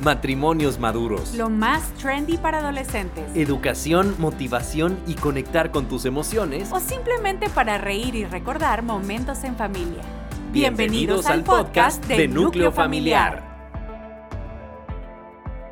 Matrimonios 0.00 0.78
maduros. 0.78 1.34
Lo 1.34 1.48
más 1.48 1.92
trendy 1.94 2.36
para 2.36 2.58
adolescentes. 2.58 3.24
Educación, 3.34 4.14
motivación 4.18 4.98
y 5.06 5.14
conectar 5.14 5.70
con 5.70 5.88
tus 5.88 6.04
emociones. 6.04 6.70
O 6.70 6.80
simplemente 6.80 7.48
para 7.48 7.78
reír 7.78 8.14
y 8.14 8.24
recordar 8.24 8.82
momentos 8.82 9.42
en 9.44 9.56
familia. 9.56 10.02
Bienvenidos, 10.52 11.26
al 11.26 11.44
podcast 11.44 12.04
de 12.06 12.28
Núcleo 12.28 12.72
Familiar. 12.72 13.46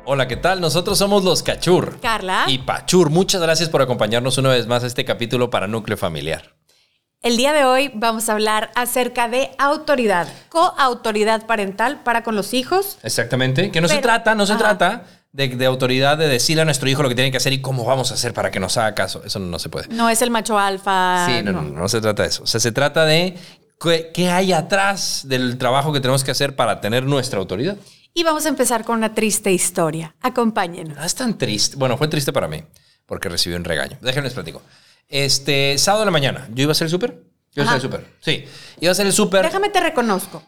Hola, 0.05 0.27
¿qué 0.27 0.37
tal? 0.37 0.61
Nosotros 0.61 0.97
somos 0.97 1.23
los 1.23 1.41
Cachur. 1.41 1.99
Carla. 1.99 2.45
Y 2.47 2.59
Pachur, 2.59 3.09
muchas 3.09 3.41
gracias 3.41 3.69
por 3.69 3.81
acompañarnos 3.81 4.37
una 4.37 4.49
vez 4.49 4.67
más 4.67 4.83
a 4.83 4.87
este 4.87 5.05
capítulo 5.05 5.49
para 5.49 5.67
Núcleo 5.67 5.97
Familiar. 5.97 6.54
El 7.25 7.37
día 7.37 7.53
de 7.53 7.65
hoy 7.65 7.89
vamos 7.95 8.29
a 8.29 8.33
hablar 8.33 8.69
acerca 8.75 9.27
de 9.27 9.49
autoridad, 9.57 10.27
coautoridad 10.49 11.47
parental 11.47 12.03
para 12.03 12.21
con 12.23 12.35
los 12.35 12.53
hijos. 12.53 12.99
Exactamente, 13.01 13.71
que 13.71 13.81
no 13.81 13.87
se 13.87 13.95
Pero- 13.95 14.03
trata, 14.03 14.35
no 14.35 14.45
se 14.45 14.53
Ajá. 14.53 14.59
trata 14.77 15.03
de, 15.31 15.47
de 15.47 15.65
autoridad 15.65 16.19
de 16.19 16.27
decirle 16.27 16.61
a 16.61 16.65
nuestro 16.65 16.87
hijo 16.87 17.01
lo 17.01 17.09
que 17.09 17.15
tiene 17.15 17.31
que 17.31 17.37
hacer 17.37 17.51
y 17.51 17.61
cómo 17.61 17.83
vamos 17.83 18.11
a 18.11 18.13
hacer 18.13 18.31
para 18.35 18.51
que 18.51 18.59
nos 18.59 18.77
haga 18.77 18.93
caso. 18.93 19.23
Eso 19.25 19.39
no, 19.39 19.57
se 19.57 19.69
puede. 19.69 19.87
No 19.87 20.07
es 20.07 20.21
el 20.21 20.29
macho 20.29 20.59
alfa. 20.59 21.25
Sí, 21.27 21.41
no, 21.41 21.51
no, 21.51 21.63
no, 21.63 21.79
no 21.79 21.89
se 21.89 21.99
trata 21.99 22.21
de 22.21 22.29
eso. 22.29 22.43
O 22.43 22.45
sea, 22.45 22.59
se 22.59 22.71
trata 22.71 23.05
de 23.05 23.35
qué, 23.81 24.11
qué 24.13 24.29
hay 24.29 24.53
atrás 24.53 25.23
del 25.27 25.57
trabajo 25.57 25.91
que 25.91 26.01
tenemos 26.01 26.23
que 26.23 26.29
hacer 26.29 26.55
para 26.55 26.79
tener 26.79 27.05
nuestra 27.07 27.39
autoridad. 27.39 27.75
Y 28.13 28.21
vamos 28.23 28.45
a 28.45 28.49
empezar 28.49 28.85
con 28.85 28.97
una 28.99 29.15
triste 29.15 29.51
historia. 29.51 30.15
Acompáñenos. 30.21 30.95
No 30.95 31.03
es 31.03 31.15
tan 31.15 31.39
triste. 31.39 31.75
Bueno, 31.75 31.97
fue 31.97 32.07
triste 32.07 32.31
para 32.31 32.47
mí 32.47 32.61
porque 33.07 33.29
recibí 33.29 33.55
un 33.55 33.63
regaño. 33.63 33.97
Déjenme 34.01 34.25
les 34.27 34.35
platico. 34.35 34.61
Este 35.07 35.77
sábado 35.77 36.01
de 36.01 36.05
la 36.05 36.11
mañana, 36.11 36.47
yo 36.53 36.63
iba 36.63 36.71
a 36.71 36.73
hacer 36.73 36.85
el 36.85 36.91
súper. 36.91 37.23
Yo 37.53 37.63
iba 37.63 37.71
a 37.71 37.75
hacer 37.75 37.91
el 37.91 37.91
súper. 37.99 38.13
Sí, 38.21 38.45
iba 38.79 38.89
a 38.89 38.93
hacer 38.93 39.05
el 39.05 39.13
súper. 39.13 39.43
Déjame 39.43 39.69
te 39.69 39.79
reconozco. 39.79 40.43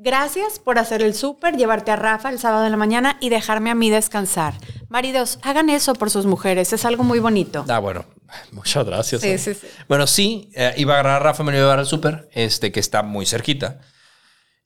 Gracias 0.00 0.60
por 0.60 0.78
hacer 0.78 1.02
el 1.02 1.12
súper, 1.14 1.56
llevarte 1.56 1.90
a 1.90 1.96
Rafa 1.96 2.30
el 2.30 2.38
sábado 2.38 2.62
de 2.62 2.70
la 2.70 2.76
mañana 2.76 3.16
y 3.20 3.30
dejarme 3.30 3.70
a 3.70 3.74
mí 3.74 3.90
descansar. 3.90 4.54
Maridos, 4.88 5.40
hagan 5.42 5.70
eso 5.70 5.92
por 5.94 6.08
sus 6.10 6.24
mujeres. 6.24 6.72
Es 6.72 6.84
algo 6.84 7.02
muy 7.02 7.18
bonito. 7.18 7.64
Ah, 7.68 7.80
bueno. 7.80 8.04
Muchas 8.52 8.86
gracias. 8.86 9.22
Sí, 9.22 9.28
eh. 9.30 9.38
sí, 9.38 9.54
sí. 9.54 9.66
Bueno, 9.88 10.06
sí, 10.06 10.50
eh, 10.54 10.72
iba 10.76 10.94
a 10.94 11.00
agarrar 11.00 11.16
a 11.20 11.24
Rafa, 11.24 11.42
me 11.42 11.50
lo 11.50 11.58
iba 11.58 11.64
a 11.64 11.66
llevar 11.66 11.78
al 11.80 11.86
súper, 11.86 12.28
este, 12.32 12.70
que 12.70 12.78
está 12.80 13.02
muy 13.02 13.26
cerquita. 13.26 13.80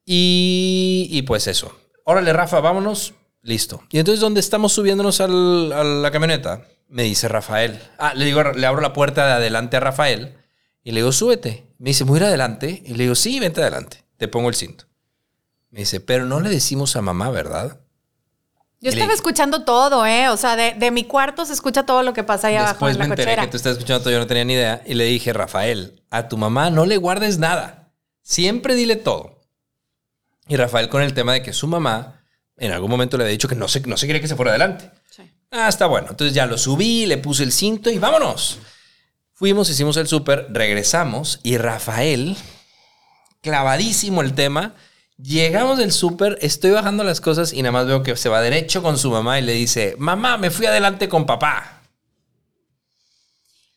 Y, 0.04 1.08
y 1.10 1.22
pues 1.22 1.46
eso. 1.46 1.74
Órale, 2.04 2.32
Rafa, 2.32 2.60
vámonos. 2.60 3.14
Listo. 3.42 3.82
Y 3.90 3.98
entonces, 3.98 4.20
donde 4.20 4.40
estamos 4.40 4.72
subiéndonos 4.72 5.20
al- 5.20 5.72
a 5.72 5.82
la 5.82 6.10
camioneta, 6.10 6.62
me 6.92 7.02
dice 7.04 7.26
Rafael. 7.28 7.80
Ah, 7.98 8.12
le 8.14 8.24
digo, 8.26 8.42
le 8.42 8.66
abro 8.66 8.80
la 8.80 8.92
puerta 8.92 9.26
de 9.26 9.32
adelante 9.32 9.76
a 9.76 9.80
Rafael 9.80 10.36
y 10.84 10.92
le 10.92 11.00
digo, 11.00 11.10
súbete. 11.12 11.66
Me 11.78 11.90
dice, 11.90 12.04
¿voy 12.04 12.18
a 12.18 12.20
ir 12.22 12.24
adelante? 12.26 12.82
Y 12.84 12.94
le 12.94 13.04
digo, 13.04 13.14
sí, 13.14 13.40
vente 13.40 13.60
adelante. 13.60 14.04
Te 14.18 14.28
pongo 14.28 14.48
el 14.48 14.54
cinto. 14.54 14.84
Me 15.70 15.80
dice, 15.80 16.00
pero 16.00 16.26
no 16.26 16.40
le 16.40 16.50
decimos 16.50 16.94
a 16.96 17.02
mamá, 17.02 17.30
¿verdad? 17.30 17.80
Yo 18.80 18.90
Y 18.90 18.94
estaba 18.94 19.12
escuchando 19.12 19.64
todo, 19.64 20.04
¿eh? 20.06 20.28
O 20.28 20.36
sea, 20.36 20.54
de, 20.56 20.74
de 20.74 20.90
mi 20.90 21.04
cuarto 21.04 21.46
se 21.46 21.52
escucha 21.52 21.84
todo 21.86 22.02
lo 22.02 22.12
que 22.12 22.24
pasa 22.24 22.48
ahí 22.48 22.56
abajo 22.56 22.72
Después 22.86 22.94
en 22.96 22.98
me 22.98 23.04
enteré 23.06 23.24
cochera. 23.30 23.42
que 23.44 23.50
tú 23.50 23.56
estás 23.56 23.72
escuchando 23.72 24.02
todo, 24.02 24.12
yo 24.12 24.18
no 24.18 24.26
tenía 24.26 24.44
ni 24.44 24.52
idea. 24.54 24.82
Y 24.84 24.94
le 24.94 25.04
dije, 25.04 25.32
Rafael, 25.32 26.02
a 26.10 26.28
tu 26.28 26.36
mamá 26.36 26.68
no 26.70 26.84
le 26.84 26.96
guardes 26.98 27.38
nada. 27.38 27.92
Siempre 28.22 28.74
dile 28.74 28.96
todo. 28.96 29.38
Y 30.48 30.56
Rafael 30.56 30.88
con 30.88 31.02
el 31.02 31.14
tema 31.14 31.32
de 31.32 31.42
que 31.42 31.52
su 31.52 31.66
mamá 31.68 32.20
en 32.56 32.72
algún 32.72 32.90
momento 32.90 33.16
le 33.16 33.24
había 33.24 33.32
dicho 33.32 33.48
que 33.48 33.54
no 33.54 33.66
se, 33.68 33.80
no 33.82 33.96
se 33.96 34.06
quería 34.06 34.20
que 34.20 34.28
se 34.28 34.36
fuera 34.36 34.50
adelante. 34.50 34.90
Sí. 35.10 35.22
Ah, 35.52 35.68
está 35.68 35.86
bueno. 35.86 36.08
Entonces 36.10 36.34
ya 36.34 36.46
lo 36.46 36.56
subí, 36.56 37.04
le 37.04 37.18
puse 37.18 37.44
el 37.44 37.52
cinto 37.52 37.90
y 37.90 37.98
vámonos. 37.98 38.58
Fuimos, 39.34 39.68
hicimos 39.68 39.98
el 39.98 40.08
súper, 40.08 40.46
regresamos 40.50 41.40
y 41.42 41.58
Rafael, 41.58 42.36
clavadísimo 43.42 44.22
el 44.22 44.34
tema. 44.34 44.74
Llegamos 45.18 45.76
del 45.76 45.92
súper, 45.92 46.38
estoy 46.40 46.70
bajando 46.70 47.04
las 47.04 47.20
cosas 47.20 47.52
y 47.52 47.60
nada 47.62 47.72
más 47.72 47.86
veo 47.86 48.02
que 48.02 48.16
se 48.16 48.30
va 48.30 48.40
derecho 48.40 48.82
con 48.82 48.96
su 48.98 49.10
mamá 49.10 49.38
y 49.38 49.42
le 49.42 49.52
dice, 49.52 49.94
mamá, 49.98 50.38
me 50.38 50.50
fui 50.50 50.64
adelante 50.64 51.08
con 51.08 51.26
papá. 51.26 51.82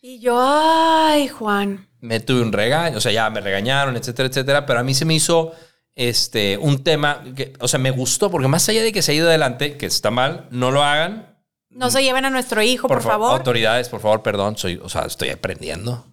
Y 0.02 0.19
yo, 0.19 0.40
ay, 0.40 1.28
Juan. 1.28 1.90
me 2.00 2.19
tuve 2.22 2.42
un 2.42 2.53
regaño, 2.53 2.97
o 2.97 3.02
sea, 3.02 3.12
ya 3.12 3.30
me 3.30 3.42
regañaron, 3.42 3.97
etcétera, 3.97 4.30
etcétera, 4.30 4.66
pero 4.66 4.80
a 4.80 4.84
mí 4.84 4.94
se 4.94 5.03
me 5.03 5.16
hizo 5.16 5.52
este, 5.96 6.57
un 6.57 6.84
tema, 6.84 7.24
que, 7.36 7.53
o 7.59 7.68
sea, 7.68 7.80
me 7.80 7.92
gustó, 7.92 8.31
porque 8.31 8.47
más 8.47 8.69
allá 8.69 8.81
de 8.81 8.94
que 8.94 9.02
se 9.02 9.12
ha 9.12 9.16
ido 9.16 9.28
adelante, 9.28 9.78
que 9.78 9.88
está 9.88 10.12
mal, 10.12 10.47
no 10.52 10.72
lo 10.72 10.84
hagan. 10.84 11.34
No 11.75 11.90
se 11.91 12.02
lleven 12.03 12.25
a 12.25 12.30
nuestro 12.30 12.62
hijo, 12.62 12.88
por, 12.88 13.02
fa- 13.02 13.09
favor. 13.12 13.31
Autoridades, 13.38 13.90
por 13.90 14.00
favor, 14.00 14.24
perdón, 14.24 14.58
soy, 14.58 14.80
o 14.81 14.90
sea, 14.90 15.03
estoy 15.03 15.30
aprendiendo. 15.30 16.06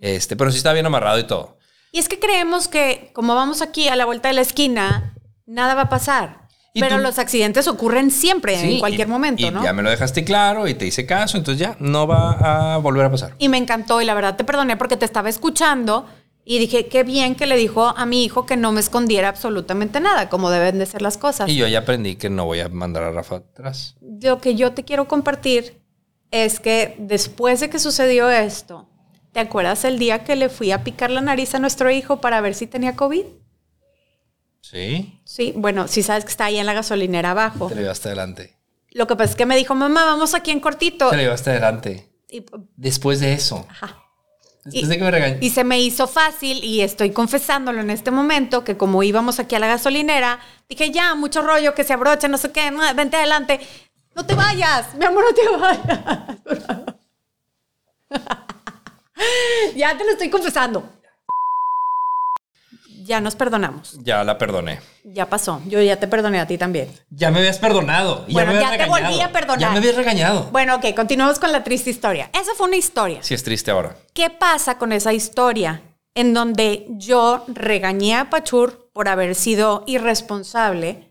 este, 0.00 0.34
pero 0.36 0.50
sí 0.50 0.56
está 0.56 0.72
bien 0.72 0.86
amarrado 0.86 1.18
y 1.18 1.24
todo. 1.26 1.58
Y 1.92 1.98
es 1.98 2.08
que 2.08 2.18
creemos 2.18 2.68
que 2.68 3.10
como 3.14 3.34
vamos 3.34 3.62
aquí 3.62 3.88
a 3.88 3.96
la 3.96 4.04
vuelta 4.06 4.28
de 4.28 4.34
la 4.34 4.40
esquina, 4.40 5.14
nada 5.46 5.74
va 5.74 5.82
a 5.82 5.88
pasar. 5.88 6.40
Pero 6.72 6.96
tú- 6.96 7.02
los 7.02 7.18
accidentes 7.18 7.66
ocurren 7.66 8.12
siempre, 8.12 8.56
Sí, 8.56 8.74
en 8.74 8.78
cualquier 8.78 9.08
y- 9.08 9.10
momento, 9.10 9.42
y 9.44 9.50
¿no? 9.50 9.62
Ya 9.64 9.72
me 9.72 9.82
lo 9.82 9.90
dejaste 9.90 10.22
claro 10.24 10.68
y 10.68 10.74
te 10.74 10.86
hice 10.86 11.04
caso, 11.04 11.36
entonces 11.36 11.60
ya 11.60 11.74
no 11.80 12.06
va 12.06 12.74
a 12.74 12.78
volver 12.78 13.04
a 13.06 13.10
pasar. 13.10 13.34
Y 13.38 13.48
me 13.48 13.58
encantó 13.58 14.00
y 14.00 14.04
la 14.04 14.14
verdad 14.14 14.36
te 14.36 14.44
perdoné 14.44 14.76
porque 14.76 14.96
te 14.96 15.04
estaba 15.04 15.28
escuchando 15.28 16.06
y 16.50 16.58
dije, 16.58 16.88
qué 16.88 17.04
bien 17.04 17.36
que 17.36 17.46
le 17.46 17.56
dijo 17.56 17.94
a 17.96 18.06
mi 18.06 18.24
hijo 18.24 18.44
que 18.44 18.56
no 18.56 18.72
me 18.72 18.80
escondiera 18.80 19.28
absolutamente 19.28 20.00
nada, 20.00 20.28
como 20.28 20.50
deben 20.50 20.80
de 20.80 20.86
ser 20.86 21.00
las 21.00 21.16
cosas. 21.16 21.48
Y 21.48 21.54
yo 21.54 21.68
ya 21.68 21.78
aprendí 21.78 22.16
que 22.16 22.28
no 22.28 22.44
voy 22.44 22.58
a 22.58 22.68
mandar 22.68 23.04
a 23.04 23.12
Rafa 23.12 23.36
atrás. 23.36 23.94
Lo 24.00 24.40
que 24.40 24.56
yo 24.56 24.72
te 24.72 24.82
quiero 24.82 25.06
compartir 25.06 25.80
es 26.32 26.58
que 26.58 26.96
después 26.98 27.60
de 27.60 27.70
que 27.70 27.78
sucedió 27.78 28.28
esto, 28.28 28.88
¿te 29.30 29.38
acuerdas 29.38 29.84
el 29.84 30.00
día 30.00 30.24
que 30.24 30.34
le 30.34 30.48
fui 30.48 30.72
a 30.72 30.82
picar 30.82 31.12
la 31.12 31.20
nariz 31.20 31.54
a 31.54 31.60
nuestro 31.60 31.88
hijo 31.88 32.20
para 32.20 32.40
ver 32.40 32.56
si 32.56 32.66
tenía 32.66 32.96
COVID? 32.96 33.26
Sí. 34.60 35.20
Sí, 35.22 35.52
bueno, 35.54 35.86
si 35.86 36.02
sabes 36.02 36.24
que 36.24 36.32
está 36.32 36.46
ahí 36.46 36.56
en 36.56 36.66
la 36.66 36.74
gasolinera 36.74 37.30
abajo. 37.30 37.68
Te 37.68 37.76
lo 37.76 37.82
llevaste 37.82 38.08
adelante. 38.08 38.56
Lo 38.90 39.06
que 39.06 39.14
pasa 39.14 39.30
es 39.30 39.36
que 39.36 39.46
me 39.46 39.56
dijo, 39.56 39.76
mamá, 39.76 40.04
vamos 40.04 40.34
aquí 40.34 40.50
en 40.50 40.58
cortito. 40.58 41.10
Te 41.10 41.16
lo 41.16 41.22
llevaste 41.22 41.50
adelante. 41.50 42.10
Y, 42.28 42.44
Después 42.74 43.20
de 43.20 43.34
eso. 43.34 43.64
ajá. 43.68 43.99
Y- 44.70 44.86
de 44.86 44.98
que 44.98 45.04
me 45.04 45.10
regañó. 45.10 45.38
Y 45.40 45.50
se 45.50 45.64
me 45.64 45.80
hizo 45.80 46.06
fácil 46.06 46.62
y 46.62 46.82
estoy 46.82 47.10
confesándolo 47.10 47.80
en 47.80 47.90
este 47.90 48.10
momento 48.10 48.62
que 48.64 48.76
como 48.76 49.02
íbamos 49.02 49.38
aquí 49.40 49.54
a 49.54 49.58
la 49.58 49.66
gasolinera, 49.66 50.38
dije, 50.68 50.90
ya, 50.90 51.14
mucho 51.14 51.42
rollo, 51.42 51.74
que 51.74 51.84
se 51.84 51.92
abroche, 51.92 52.28
no 52.28 52.36
sé 52.38 52.52
qué, 52.52 52.70
vente 52.94 53.16
adelante. 53.16 53.60
No 54.14 54.26
te 54.26 54.34
vayas, 54.34 54.94
mi 54.96 55.04
amor, 55.04 55.24
no 55.24 55.34
te 55.34 55.48
vayas. 55.56 56.38
ya 59.76 59.96
te 59.96 60.04
lo 60.04 60.10
estoy 60.12 60.28
confesando. 60.30 60.84
Ya 63.10 63.20
nos 63.20 63.34
perdonamos. 63.34 63.98
Ya 64.04 64.22
la 64.22 64.38
perdoné. 64.38 64.78
Ya 65.02 65.28
pasó. 65.28 65.60
Yo 65.66 65.82
ya 65.82 65.96
te 65.98 66.06
perdoné 66.06 66.38
a 66.38 66.46
ti 66.46 66.56
también. 66.56 66.88
Ya 67.10 67.32
me 67.32 67.40
habías 67.40 67.58
perdonado. 67.58 68.24
y 68.28 68.34
Bueno, 68.34 68.52
me 68.52 68.60
ya 68.60 68.68
habías 68.68 68.84
te 68.84 68.88
volví 68.88 69.02
regañado. 69.02 69.24
a 69.28 69.32
perdonar. 69.32 69.58
Ya 69.60 69.70
me 69.72 69.78
habías 69.78 69.96
regañado. 69.96 70.48
Bueno, 70.52 70.76
ok, 70.76 70.94
continuamos 70.94 71.40
con 71.40 71.50
la 71.50 71.64
triste 71.64 71.90
historia. 71.90 72.30
Esa 72.32 72.52
fue 72.56 72.68
una 72.68 72.76
historia. 72.76 73.18
Sí, 73.24 73.34
es 73.34 73.42
triste 73.42 73.72
ahora. 73.72 73.96
¿Qué 74.14 74.30
pasa 74.30 74.78
con 74.78 74.92
esa 74.92 75.12
historia 75.12 75.82
en 76.14 76.34
donde 76.34 76.86
yo 76.90 77.44
regañé 77.48 78.14
a 78.14 78.30
Pachur 78.30 78.88
por 78.92 79.08
haber 79.08 79.34
sido 79.34 79.82
irresponsable 79.88 81.10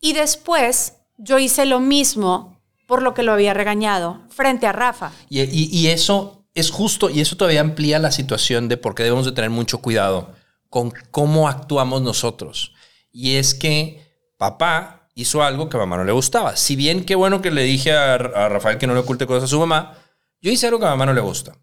y 0.00 0.14
después 0.14 0.94
yo 1.18 1.38
hice 1.38 1.66
lo 1.66 1.78
mismo 1.78 2.60
por 2.88 3.00
lo 3.02 3.14
que 3.14 3.22
lo 3.22 3.30
había 3.32 3.54
regañado 3.54 4.22
frente 4.30 4.66
a 4.66 4.72
Rafa? 4.72 5.12
Y, 5.28 5.42
y- 5.42 5.68
y 5.70 5.86
eso 5.86 6.46
es 6.52 6.72
justo, 6.72 7.08
y 7.10 7.20
eso 7.20 7.36
todavía 7.36 7.60
amplía 7.60 8.00
la 8.00 8.10
situación 8.10 8.66
de 8.68 8.76
por 8.76 8.96
qué 8.96 9.04
debemos 9.04 9.24
de 9.24 9.30
tener 9.30 9.50
mucho 9.50 9.78
cuidado 9.78 10.36
con 10.68 10.92
cómo 11.10 11.48
actuamos 11.48 12.02
nosotros. 12.02 12.72
Y 13.10 13.36
es 13.36 13.54
que 13.54 14.06
papá 14.36 15.08
hizo 15.14 15.42
algo 15.42 15.68
que 15.68 15.76
a 15.76 15.80
mamá 15.80 15.96
no 15.96 16.04
le 16.04 16.12
gustaba. 16.12 16.56
Si 16.56 16.76
bien 16.76 17.04
qué 17.04 17.14
bueno 17.14 17.42
que 17.42 17.50
le 17.50 17.62
dije 17.62 17.92
a, 17.92 18.18
Rafael 18.18 18.78
que 18.78 18.86
no 18.86 18.94
le 18.94 19.00
oculte 19.00 19.26
cosas 19.26 19.44
a 19.44 19.48
su 19.48 19.58
mamá, 19.58 19.98
yo 20.40 20.50
hice 20.50 20.66
algo 20.66 20.78
que 20.78 20.86
a 20.86 20.90
mamá 20.90 21.06
no 21.06 21.12
le 21.12 21.20
gusta. 21.20 21.56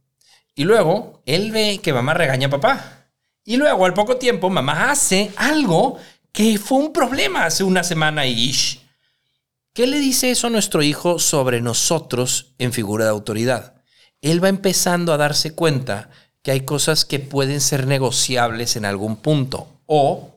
Y 0.55 0.63
luego 0.63 1.21
él 1.25 1.51
ve 1.51 1.79
que 1.81 1.93
mamá 1.93 2.13
regaña 2.13 2.47
a 2.47 2.51
papá. 2.51 3.07
Y 3.43 3.57
luego 3.57 3.85
al 3.85 3.93
poco 3.93 4.17
tiempo 4.17 4.49
mamá 4.49 4.91
hace 4.91 5.31
algo 5.37 5.97
que 6.31 6.57
fue 6.57 6.79
un 6.79 6.91
problema 6.91 7.45
hace 7.45 7.63
una 7.63 7.83
semana 7.83 8.25
y 8.25 8.49
ish. 8.49 8.81
¿Qué 9.73 9.87
le 9.87 9.99
dice 9.99 10.31
eso 10.31 10.47
a 10.47 10.49
nuestro 10.49 10.81
hijo 10.81 11.19
sobre 11.19 11.61
nosotros 11.61 12.55
en 12.57 12.73
figura 12.73 13.05
de 13.05 13.11
autoridad? 13.11 13.75
Él 14.21 14.43
va 14.43 14.49
empezando 14.49 15.13
a 15.13 15.17
darse 15.17 15.53
cuenta 15.53 16.09
que 16.45 16.51
hay 16.51 16.61
cosas 16.61 17.05
que 17.05 17.19
pueden 17.19 17.59
ser 17.59 17.87
negociables 17.87 18.75
en 18.75 18.85
algún 18.85 19.15
punto 19.17 19.67
o 19.87 20.29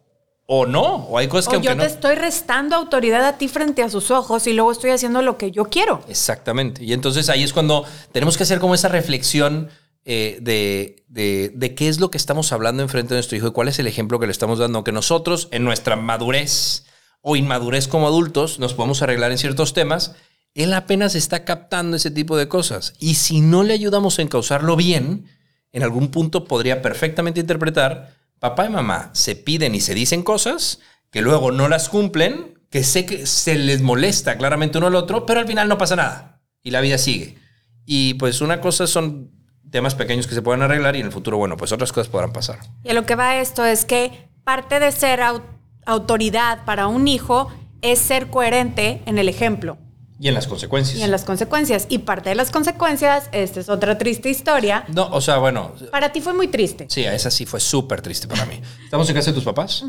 o 0.51 0.65
no, 0.65 1.05
o 1.05 1.19
hay 1.19 1.29
cosas 1.29 1.51
que 1.51 1.59
O 1.59 1.61
yo 1.61 1.73
aunque 1.73 1.85
te 1.85 1.89
no 1.91 1.95
estoy 1.95 2.15
restando 2.15 2.75
autoridad 2.75 3.23
a 3.27 3.37
ti 3.37 3.49
frente 3.49 3.83
a 3.83 3.91
sus 3.91 4.11
ojos 4.11 4.47
y 4.47 4.55
luego 4.55 4.73
estoy 4.73 4.89
haciendo 4.89 5.21
lo 5.21 5.37
que 5.37 5.51
yo 5.51 5.67
quiero. 5.67 6.03
Exactamente. 6.09 6.83
Y 6.83 6.95
entonces 6.95 7.29
ahí 7.29 7.43
es 7.43 7.53
cuando 7.53 7.85
tenemos 8.13 8.39
que 8.39 8.45
hacer 8.45 8.59
como 8.59 8.75
esa 8.75 8.89
reflexión 8.89 9.69
eh, 10.07 10.39
de, 10.41 11.05
de, 11.09 11.53
de 11.55 11.75
qué 11.75 11.89
es 11.91 12.01
lo 12.01 12.11
que 12.11 12.17
estamos 12.17 12.51
hablando 12.53 12.83
enfrente 12.83 13.13
de 13.13 13.19
nuestro 13.19 13.37
hijo 13.37 13.49
y 13.49 13.53
cuál 13.53 13.69
es 13.69 13.79
el 13.79 13.87
ejemplo 13.87 14.19
que 14.19 14.25
le 14.25 14.33
estamos 14.33 14.59
dando. 14.59 14.85
Que 14.85 14.93
nosotros, 14.93 15.49
en 15.51 15.65
nuestra 15.65 15.97
madurez 15.97 16.87
o 17.21 17.37
inmadurez 17.37 17.87
como 17.87 18.07
adultos, 18.07 18.59
nos 18.59 18.73
podemos 18.73 19.03
arreglar 19.03 19.31
en 19.33 19.37
ciertos 19.37 19.75
temas. 19.75 20.15
Él 20.55 20.73
apenas 20.73 21.15
está 21.15 21.45
captando 21.45 21.99
ese 21.99 22.11
tipo 22.11 22.39
de 22.39 22.49
cosas. 22.49 22.95
Y 22.99 23.17
si 23.17 23.43
no 23.43 23.65
le 23.65 23.75
ayudamos 23.75 24.19
a 24.19 24.23
encauzarlo 24.23 24.77
bien, 24.77 25.27
en 25.73 25.83
algún 25.83 26.09
punto 26.11 26.45
podría 26.45 26.83
perfectamente 26.83 27.41
interpretar, 27.41 28.15
papá 28.39 28.67
y 28.67 28.71
mamá 28.71 29.11
se 29.13 29.37
piden 29.37 29.75
y 29.75 29.81
se 29.81 29.95
dicen 29.95 30.23
cosas 30.23 30.81
que 31.11 31.23
luego 31.23 31.51
no 31.53 31.69
las 31.69 31.89
cumplen, 31.89 32.59
que 32.71 32.85
sé 32.85 33.07
que 33.07 33.27
se 33.27 33.57
les 33.57 33.81
molesta 33.81 34.37
claramente 34.37 34.79
uno 34.79 34.89
al 34.89 34.95
otro, 34.95 35.27
pero 35.27 35.41
al 35.41 35.47
final 35.47 35.69
no 35.69 35.79
pasa 35.79 35.97
nada 35.97 36.41
y 36.63 36.71
la 36.71 36.81
vida 36.81 36.99
sigue. 36.99 37.39
Y 37.87 38.15
pues 38.15 38.41
una 38.41 38.61
cosa 38.61 38.87
son 38.87 39.31
temas 39.71 39.95
pequeños 39.95 40.27
que 40.27 40.35
se 40.35 40.43
pueden 40.43 40.63
arreglar 40.63 40.97
y 40.97 41.01
en 41.01 41.07
el 41.07 41.13
futuro, 41.13 41.37
bueno, 41.39 41.57
pues 41.57 41.73
otras 41.73 41.93
cosas 41.93 42.09
podrán 42.09 42.33
pasar. 42.33 42.59
Y 42.85 42.91
a 42.91 42.95
lo 42.95 43.07
que 43.07 43.15
va 43.17 43.37
esto 43.41 43.65
es 43.65 43.85
que 43.85 44.29
parte 44.45 44.81
de 44.81 44.93
ser 44.93 45.21
au- 45.21 45.43
autoridad 45.87 46.65
para 46.65 46.87
un 46.87 47.09
hijo 47.09 47.51
es 47.81 47.99
ser 47.99 48.29
coherente 48.29 49.03
en 49.07 49.19
el 49.19 49.29
ejemplo 49.29 49.79
Y 50.21 50.29
en 50.29 50.35
las 50.35 50.47
consecuencias. 50.47 50.99
y 50.99 51.03
en 51.03 51.11
las 51.11 51.25
consecuencias. 51.25 51.87
Y 51.89 51.99
parte 51.99 52.31
de 52.31 52.35
las 52.35 52.51
consecuencias, 52.51 53.29
esta 53.33 53.61
es 53.61 53.69
otra 53.69 53.99
triste 53.99 54.29
historia. 54.29 54.85
No, 54.89 55.09
o 55.13 55.21
sea, 55.21 55.39
bueno, 55.39 55.75
Para 55.93 56.11
ti 56.11 56.21
fue 56.21 56.33
muy 56.33 56.49
triste. 56.49 56.87
sí, 56.89 57.05
esa 57.05 57.31
sí 57.31 57.47
fue 57.47 57.61
súper 57.61 58.03
triste 58.03 58.27
para 58.27 58.45
mí. 58.47 58.61
Estamos 58.85 59.09
en 59.09 59.15
casa 59.15 59.31
de 59.31 59.35
tus 59.35 59.45
papás. 59.45 59.85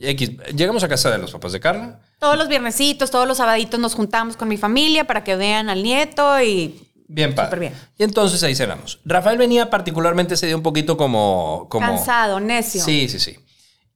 X, 0.00 0.30
llegamos 0.54 0.82
a 0.84 0.88
casa 0.88 1.10
de 1.10 1.18
los 1.18 1.32
papás 1.32 1.52
de 1.52 1.60
Carla. 1.60 2.00
Todos 2.18 2.38
los 2.38 2.48
viernesitos, 2.48 3.10
todos 3.10 3.26
los 3.26 3.38
sabaditos 3.38 3.80
nos 3.80 3.94
juntamos 3.94 4.36
con 4.36 4.48
mi 4.48 4.56
familia 4.56 5.06
para 5.06 5.24
que 5.24 5.36
vean 5.36 5.68
al 5.68 5.82
nieto 5.82 6.40
y 6.40 6.88
Bien 7.08 7.34
padre. 7.34 7.46
Súper 7.48 7.60
bien. 7.60 7.72
Y 7.98 8.04
entonces 8.04 8.42
ahí 8.42 8.54
cenamos. 8.54 9.00
Rafael 9.04 9.38
venía 9.38 9.70
particularmente 9.70 10.34
ese 10.34 10.46
día 10.46 10.56
un 10.56 10.62
poquito 10.62 10.96
como... 10.96 11.66
como 11.70 11.86
cansado, 11.86 12.38
necio. 12.38 12.82
Sí, 12.84 13.08
sí, 13.08 13.18
sí. 13.18 13.36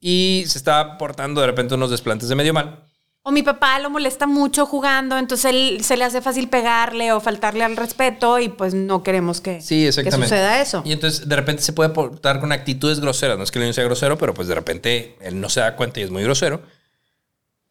Y 0.00 0.44
se 0.48 0.58
estaba 0.58 0.96
portando 0.96 1.42
de 1.42 1.46
repente 1.46 1.74
unos 1.74 1.90
desplantes 1.90 2.28
de 2.30 2.34
medio 2.34 2.54
mal. 2.54 2.86
O 3.24 3.30
mi 3.30 3.44
papá 3.44 3.78
lo 3.78 3.88
molesta 3.88 4.26
mucho 4.26 4.66
jugando, 4.66 5.16
entonces 5.16 5.44
él 5.44 5.84
se 5.84 5.96
le 5.96 6.04
hace 6.04 6.20
fácil 6.20 6.48
pegarle 6.48 7.12
o 7.12 7.20
faltarle 7.20 7.62
al 7.62 7.76
respeto 7.76 8.40
y 8.40 8.48
pues 8.48 8.74
no 8.74 9.04
queremos 9.04 9.40
que, 9.40 9.60
Sí, 9.60 9.88
que 10.02 10.10
suceda 10.10 10.60
eso. 10.60 10.82
Y 10.84 10.90
entonces 10.92 11.28
de 11.28 11.36
repente 11.36 11.62
se 11.62 11.72
puede 11.72 11.90
portar 11.90 12.40
con 12.40 12.50
actitudes 12.50 12.98
groseras. 12.98 13.38
No 13.38 13.44
es 13.44 13.52
que 13.52 13.60
el 13.60 13.64
niño 13.64 13.74
sea 13.74 13.84
grosero, 13.84 14.18
pero 14.18 14.34
pues 14.34 14.48
de 14.48 14.56
repente 14.56 15.16
él 15.20 15.40
no 15.40 15.48
se 15.48 15.60
da 15.60 15.76
cuenta 15.76 16.00
y 16.00 16.02
es 16.02 16.10
muy 16.10 16.24
grosero. 16.24 16.62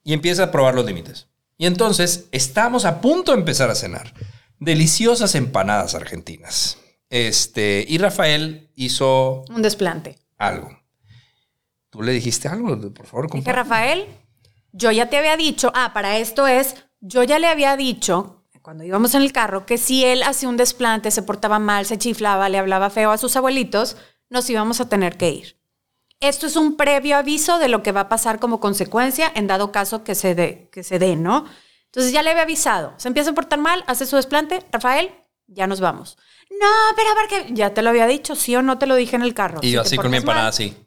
Y 0.05 0.13
empieza 0.13 0.43
a 0.43 0.51
probar 0.51 0.73
los 0.73 0.85
límites. 0.85 1.27
Y 1.57 1.65
entonces 1.65 2.27
estamos 2.31 2.85
a 2.85 3.01
punto 3.01 3.33
de 3.33 3.39
empezar 3.39 3.69
a 3.69 3.75
cenar. 3.75 4.13
Deliciosas 4.59 5.35
empanadas 5.35 5.95
argentinas. 5.95 6.77
Este, 7.09 7.85
y 7.89 7.97
Rafael 7.97 8.69
hizo 8.75 9.43
Un 9.53 9.61
desplante. 9.61 10.17
algo. 10.37 10.79
¿Tú 11.89 12.01
le 12.01 12.13
dijiste 12.13 12.47
algo? 12.47 12.79
Por 12.93 13.05
favor, 13.05 13.29
Dije. 13.29 13.51
Rafael, 13.51 14.05
yo 14.73 14.91
ya 14.91 15.09
te 15.09 15.17
había 15.17 15.37
dicho, 15.37 15.71
ah, 15.75 15.91
para 15.93 16.17
esto 16.17 16.47
es, 16.47 16.75
yo 16.99 17.23
ya 17.23 17.39
le 17.39 17.47
había 17.47 17.75
dicho, 17.77 18.43
cuando 18.61 18.83
íbamos 18.83 19.15
en 19.15 19.21
el 19.21 19.33
carro, 19.33 19.65
que 19.65 19.77
si 19.77 20.05
él 20.05 20.23
hacía 20.23 20.49
un 20.49 20.57
desplante, 20.57 21.11
se 21.11 21.23
portaba 21.23 21.59
mal, 21.59 21.85
se 21.85 21.97
chiflaba, 21.97 22.49
le 22.49 22.59
hablaba 22.59 22.89
feo 22.89 23.11
a 23.11 23.17
sus 23.17 23.35
abuelitos, 23.35 23.97
nos 24.29 24.49
íbamos 24.49 24.79
a 24.79 24.89
tener 24.89 25.17
que 25.17 25.29
ir. 25.29 25.61
Esto 26.19 26.45
es 26.45 26.55
un 26.55 26.77
previo 26.77 27.17
aviso 27.17 27.57
de 27.57 27.67
lo 27.67 27.81
que 27.81 27.91
va 27.91 28.01
a 28.01 28.09
pasar 28.09 28.39
como 28.39 28.59
consecuencia 28.59 29.31
en 29.33 29.47
dado 29.47 29.71
caso 29.71 30.03
que 30.03 30.13
se 30.13 30.35
dé, 30.35 30.69
que 30.71 30.83
se 30.83 30.99
dé, 30.99 31.15
¿no? 31.15 31.45
Entonces 31.85 32.13
ya 32.13 32.21
le 32.21 32.29
había 32.29 32.43
avisado. 32.43 32.93
Se 32.97 33.07
empieza 33.07 33.31
a 33.31 33.33
portar 33.33 33.59
mal, 33.59 33.83
hace 33.87 34.05
su 34.05 34.15
desplante, 34.15 34.63
Rafael, 34.71 35.11
ya 35.47 35.65
nos 35.65 35.81
vamos. 35.81 36.17
No, 36.51 36.67
pero 36.95 37.09
porque 37.15 37.53
ya 37.53 37.73
te 37.73 37.81
lo 37.81 37.89
había 37.89 38.05
dicho, 38.05 38.35
sí 38.35 38.55
o 38.55 38.61
no 38.61 38.77
te 38.77 38.85
lo 38.85 38.95
dije 38.95 39.15
en 39.15 39.23
el 39.23 39.33
carro. 39.33 39.59
Y 39.63 39.71
yo 39.71 39.81
así 39.81 39.97
con 39.97 40.05
mi 40.05 40.11
mal, 40.11 40.19
empanada 40.19 40.47
así. 40.49 40.77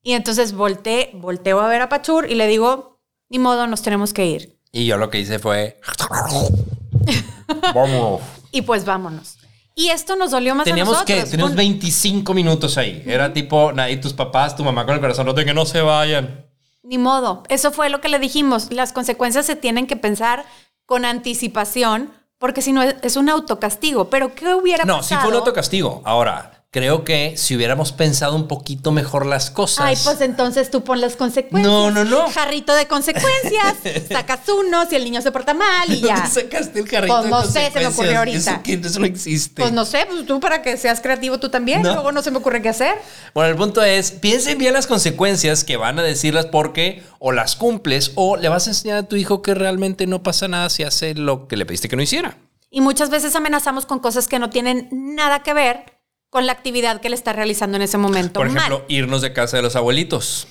y 0.00 0.12
entonces 0.12 0.52
volteé, 0.52 1.10
volteo 1.14 1.60
a 1.60 1.68
ver 1.68 1.82
a 1.82 1.88
Pachur 1.88 2.30
y 2.30 2.36
le 2.36 2.46
digo, 2.46 2.97
ni 3.28 3.38
modo, 3.38 3.66
nos 3.66 3.82
tenemos 3.82 4.12
que 4.12 4.26
ir. 4.26 4.58
Y 4.72 4.86
yo 4.86 4.96
lo 4.98 5.10
que 5.10 5.18
hice 5.20 5.38
fue... 5.38 5.80
Vámonos. 7.74 8.20
Y 8.50 8.62
pues 8.62 8.84
vámonos. 8.84 9.36
Y 9.74 9.88
esto 9.90 10.16
nos 10.16 10.30
dolió 10.32 10.54
más 10.54 10.64
Teníamos 10.64 10.96
a 10.96 11.00
nosotros. 11.00 11.24
que, 11.24 11.30
teníamos 11.30 11.52
Un- 11.52 11.56
25 11.56 12.34
minutos 12.34 12.76
ahí. 12.78 13.02
Era 13.06 13.32
tipo, 13.32 13.72
nadie, 13.72 13.96
tus 13.98 14.12
papás, 14.12 14.56
tu 14.56 14.64
mamá 14.64 14.84
con 14.84 14.94
el 14.94 15.00
corazón 15.00 15.26
roto, 15.26 15.44
que 15.44 15.54
no 15.54 15.64
se 15.66 15.80
vayan. 15.80 16.46
Ni 16.82 16.98
modo. 16.98 17.44
Eso 17.48 17.70
fue 17.70 17.88
lo 17.88 18.00
que 18.00 18.08
le 18.08 18.18
dijimos. 18.18 18.72
Las 18.72 18.92
consecuencias 18.92 19.46
se 19.46 19.56
tienen 19.56 19.86
que 19.86 19.96
pensar 19.96 20.44
con 20.84 21.04
anticipación, 21.04 22.12
porque 22.38 22.60
si 22.62 22.72
no 22.72 22.82
es, 22.82 23.16
un 23.16 23.28
autocastigo. 23.28 24.10
Pero 24.10 24.34
¿qué 24.34 24.54
hubiera 24.54 24.84
No, 24.84 25.02
sí 25.02 25.10
pasado? 25.10 25.20
fue 25.22 25.30
un 25.30 25.36
autocastigo. 25.36 26.02
Ahora, 26.04 26.57
creo 26.70 27.02
que 27.02 27.34
si 27.36 27.56
hubiéramos 27.56 27.92
pensado 27.92 28.36
un 28.36 28.46
poquito 28.46 28.92
mejor 28.92 29.24
las 29.24 29.50
cosas. 29.50 29.86
Ay, 29.86 29.96
pues 30.04 30.20
entonces 30.20 30.70
tú 30.70 30.84
pon 30.84 31.00
las 31.00 31.16
consecuencias. 31.16 31.72
No, 31.72 31.90
no, 31.90 32.04
no. 32.04 32.30
Jarrito 32.30 32.74
de 32.74 32.86
consecuencias. 32.86 33.76
Sacas 34.10 34.40
uno 34.48 34.84
si 34.86 34.96
el 34.96 35.04
niño 35.04 35.22
se 35.22 35.32
porta 35.32 35.54
mal 35.54 35.90
y 35.90 36.00
ya. 36.00 36.16
¿Dónde 36.16 36.30
sacaste 36.30 36.80
el 36.80 36.88
carrito 36.88 37.14
Pues 37.14 37.24
de 37.24 37.30
no 37.30 37.42
sé, 37.44 37.70
se 37.72 37.80
me 37.80 37.86
ocurrió 37.86 38.18
ahorita. 38.18 38.38
Eso, 38.52 38.62
que- 38.62 38.74
eso 38.74 39.00
no 39.00 39.06
existe. 39.06 39.62
Pues 39.62 39.72
no 39.72 39.84
sé, 39.84 40.06
pues 40.08 40.26
tú 40.26 40.40
para 40.40 40.60
que 40.62 40.76
seas 40.76 41.00
creativo 41.00 41.38
tú 41.40 41.48
también. 41.48 41.82
No. 41.82 41.94
Luego 41.94 42.12
no 42.12 42.22
se 42.22 42.30
me 42.30 42.38
ocurre 42.38 42.60
qué 42.60 42.68
hacer. 42.68 42.96
Bueno, 43.34 43.50
el 43.50 43.56
punto 43.56 43.82
es, 43.82 44.10
piensen 44.10 44.58
bien 44.58 44.74
las 44.74 44.86
consecuencias 44.86 45.64
que 45.64 45.76
van 45.78 45.98
a 45.98 46.02
decirlas 46.02 46.46
porque 46.46 47.02
o 47.18 47.32
las 47.32 47.56
cumples 47.56 48.12
o 48.14 48.36
le 48.36 48.48
vas 48.48 48.66
a 48.66 48.70
enseñar 48.70 48.98
a 48.98 49.02
tu 49.04 49.16
hijo 49.16 49.40
que 49.40 49.54
realmente 49.54 50.06
no 50.06 50.22
pasa 50.22 50.48
nada 50.48 50.68
si 50.68 50.82
hace 50.82 51.14
lo 51.14 51.48
que 51.48 51.56
le 51.56 51.64
pediste 51.64 51.88
que 51.88 51.96
no 51.96 52.02
hiciera. 52.02 52.36
Y 52.70 52.82
muchas 52.82 53.08
veces 53.08 53.34
amenazamos 53.34 53.86
con 53.86 53.98
cosas 53.98 54.28
que 54.28 54.38
no 54.38 54.50
tienen 54.50 54.88
nada 54.92 55.42
que 55.42 55.54
ver 55.54 55.97
con 56.30 56.46
la 56.46 56.52
actividad 56.52 57.00
que 57.00 57.08
él 57.08 57.14
está 57.14 57.32
realizando 57.32 57.76
en 57.76 57.82
ese 57.82 57.98
momento. 57.98 58.40
Por 58.40 58.48
mal. 58.50 58.56
ejemplo, 58.58 58.84
irnos 58.88 59.22
de 59.22 59.32
casa 59.32 59.56
de 59.56 59.62
los 59.62 59.76
abuelitos. 59.76 60.46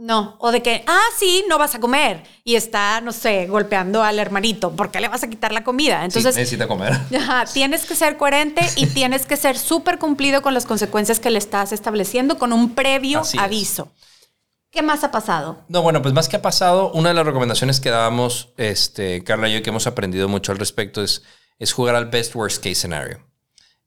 No, 0.00 0.36
o 0.40 0.50
de 0.50 0.62
que, 0.62 0.82
ah, 0.86 1.08
sí, 1.18 1.44
no 1.46 1.58
vas 1.58 1.74
a 1.74 1.78
comer. 1.78 2.22
Y 2.42 2.54
está, 2.54 3.02
no 3.02 3.12
sé, 3.12 3.46
golpeando 3.46 4.02
al 4.02 4.18
hermanito. 4.18 4.70
¿Por 4.74 4.90
qué 4.90 4.98
le 4.98 5.08
vas 5.08 5.22
a 5.22 5.28
quitar 5.28 5.52
la 5.52 5.62
comida? 5.62 6.06
Entonces, 6.06 6.34
sí, 6.34 6.40
necesita 6.40 6.66
comer. 6.66 6.94
ajá, 7.18 7.44
tienes 7.52 7.84
que 7.84 7.94
ser 7.94 8.16
coherente 8.16 8.62
y 8.76 8.86
tienes 8.94 9.26
que 9.26 9.36
ser 9.36 9.58
súper 9.58 9.98
cumplido 9.98 10.40
con 10.40 10.54
las 10.54 10.64
consecuencias 10.64 11.20
que 11.20 11.30
le 11.30 11.36
estás 11.36 11.72
estableciendo 11.72 12.38
con 12.38 12.54
un 12.54 12.74
previo 12.74 13.20
Así 13.20 13.36
es. 13.36 13.42
aviso. 13.42 13.92
¿Qué 14.70 14.80
más 14.80 15.04
ha 15.04 15.10
pasado? 15.10 15.64
No, 15.68 15.82
bueno, 15.82 16.00
pues 16.00 16.14
más 16.14 16.28
que 16.28 16.36
ha 16.36 16.42
pasado, 16.42 16.92
una 16.92 17.10
de 17.10 17.16
las 17.16 17.26
recomendaciones 17.26 17.78
que 17.78 17.90
dábamos, 17.90 18.54
este, 18.56 19.22
Carla 19.22 19.50
y 19.50 19.54
yo, 19.54 19.62
que 19.62 19.68
hemos 19.68 19.86
aprendido 19.86 20.28
mucho 20.28 20.52
al 20.52 20.58
respecto, 20.58 21.02
es, 21.02 21.24
es 21.58 21.72
jugar 21.72 21.94
al 21.94 22.06
best 22.06 22.34
worst 22.34 22.62
case 22.62 22.76
scenario. 22.76 23.29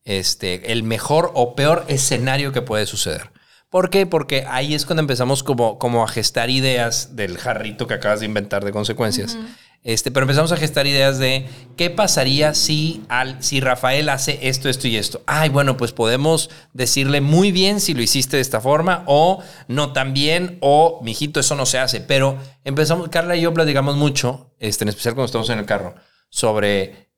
Este, 0.05 0.71
el 0.71 0.83
mejor 0.83 1.31
o 1.33 1.55
peor 1.55 1.85
escenario 1.87 2.51
que 2.51 2.61
puede 2.61 2.85
suceder. 2.85 3.31
¿Por 3.69 3.89
qué? 3.89 4.05
Porque 4.05 4.45
ahí 4.47 4.75
es 4.75 4.85
cuando 4.85 5.01
empezamos 5.01 5.41
como, 5.41 5.79
como 5.79 6.03
a 6.03 6.07
gestar 6.07 6.51
ideas 6.51 7.15
del 7.15 7.37
jarrito 7.37 7.87
que 7.87 7.95
acabas 7.95 8.19
de 8.19 8.27
inventar 8.27 8.63
de 8.63 8.71
consecuencias. 8.71 9.35
Este, 9.83 10.11
pero 10.11 10.23
empezamos 10.23 10.51
a 10.53 10.57
gestar 10.57 10.87
ideas 10.87 11.19
de 11.19 11.45
qué 11.75 11.89
pasaría 11.89 12.53
si, 12.53 13.03
al, 13.09 13.43
si 13.43 13.59
Rafael 13.59 14.07
hace 14.07 14.39
esto, 14.47 14.69
esto 14.69 14.87
y 14.87 14.95
esto. 14.95 15.21
Ay, 15.25 15.49
bueno, 15.49 15.75
pues 15.75 15.91
podemos 15.91 16.49
decirle 16.71 17.19
muy 17.19 17.51
bien 17.51 17.81
si 17.81 17.93
lo 17.93 18.01
hiciste 18.01 18.37
de 18.37 18.41
esta 18.41 18.61
forma 18.61 19.03
o 19.07 19.43
no 19.67 19.91
tan 19.91 20.13
bien 20.13 20.57
o, 20.61 21.01
mijito, 21.03 21.41
eso 21.41 21.55
no 21.55 21.65
se 21.65 21.79
hace. 21.79 21.99
Pero 21.99 22.37
empezamos, 22.63 23.09
Carla 23.09 23.35
y 23.35 23.41
yo 23.41 23.53
platicamos 23.53 23.97
mucho, 23.97 24.53
este, 24.59 24.85
en 24.85 24.89
especial 24.89 25.15
cuando 25.15 25.25
estamos 25.25 25.49
en 25.49 25.59
el 25.59 25.65
carro, 25.65 25.95
sobre 26.29 27.12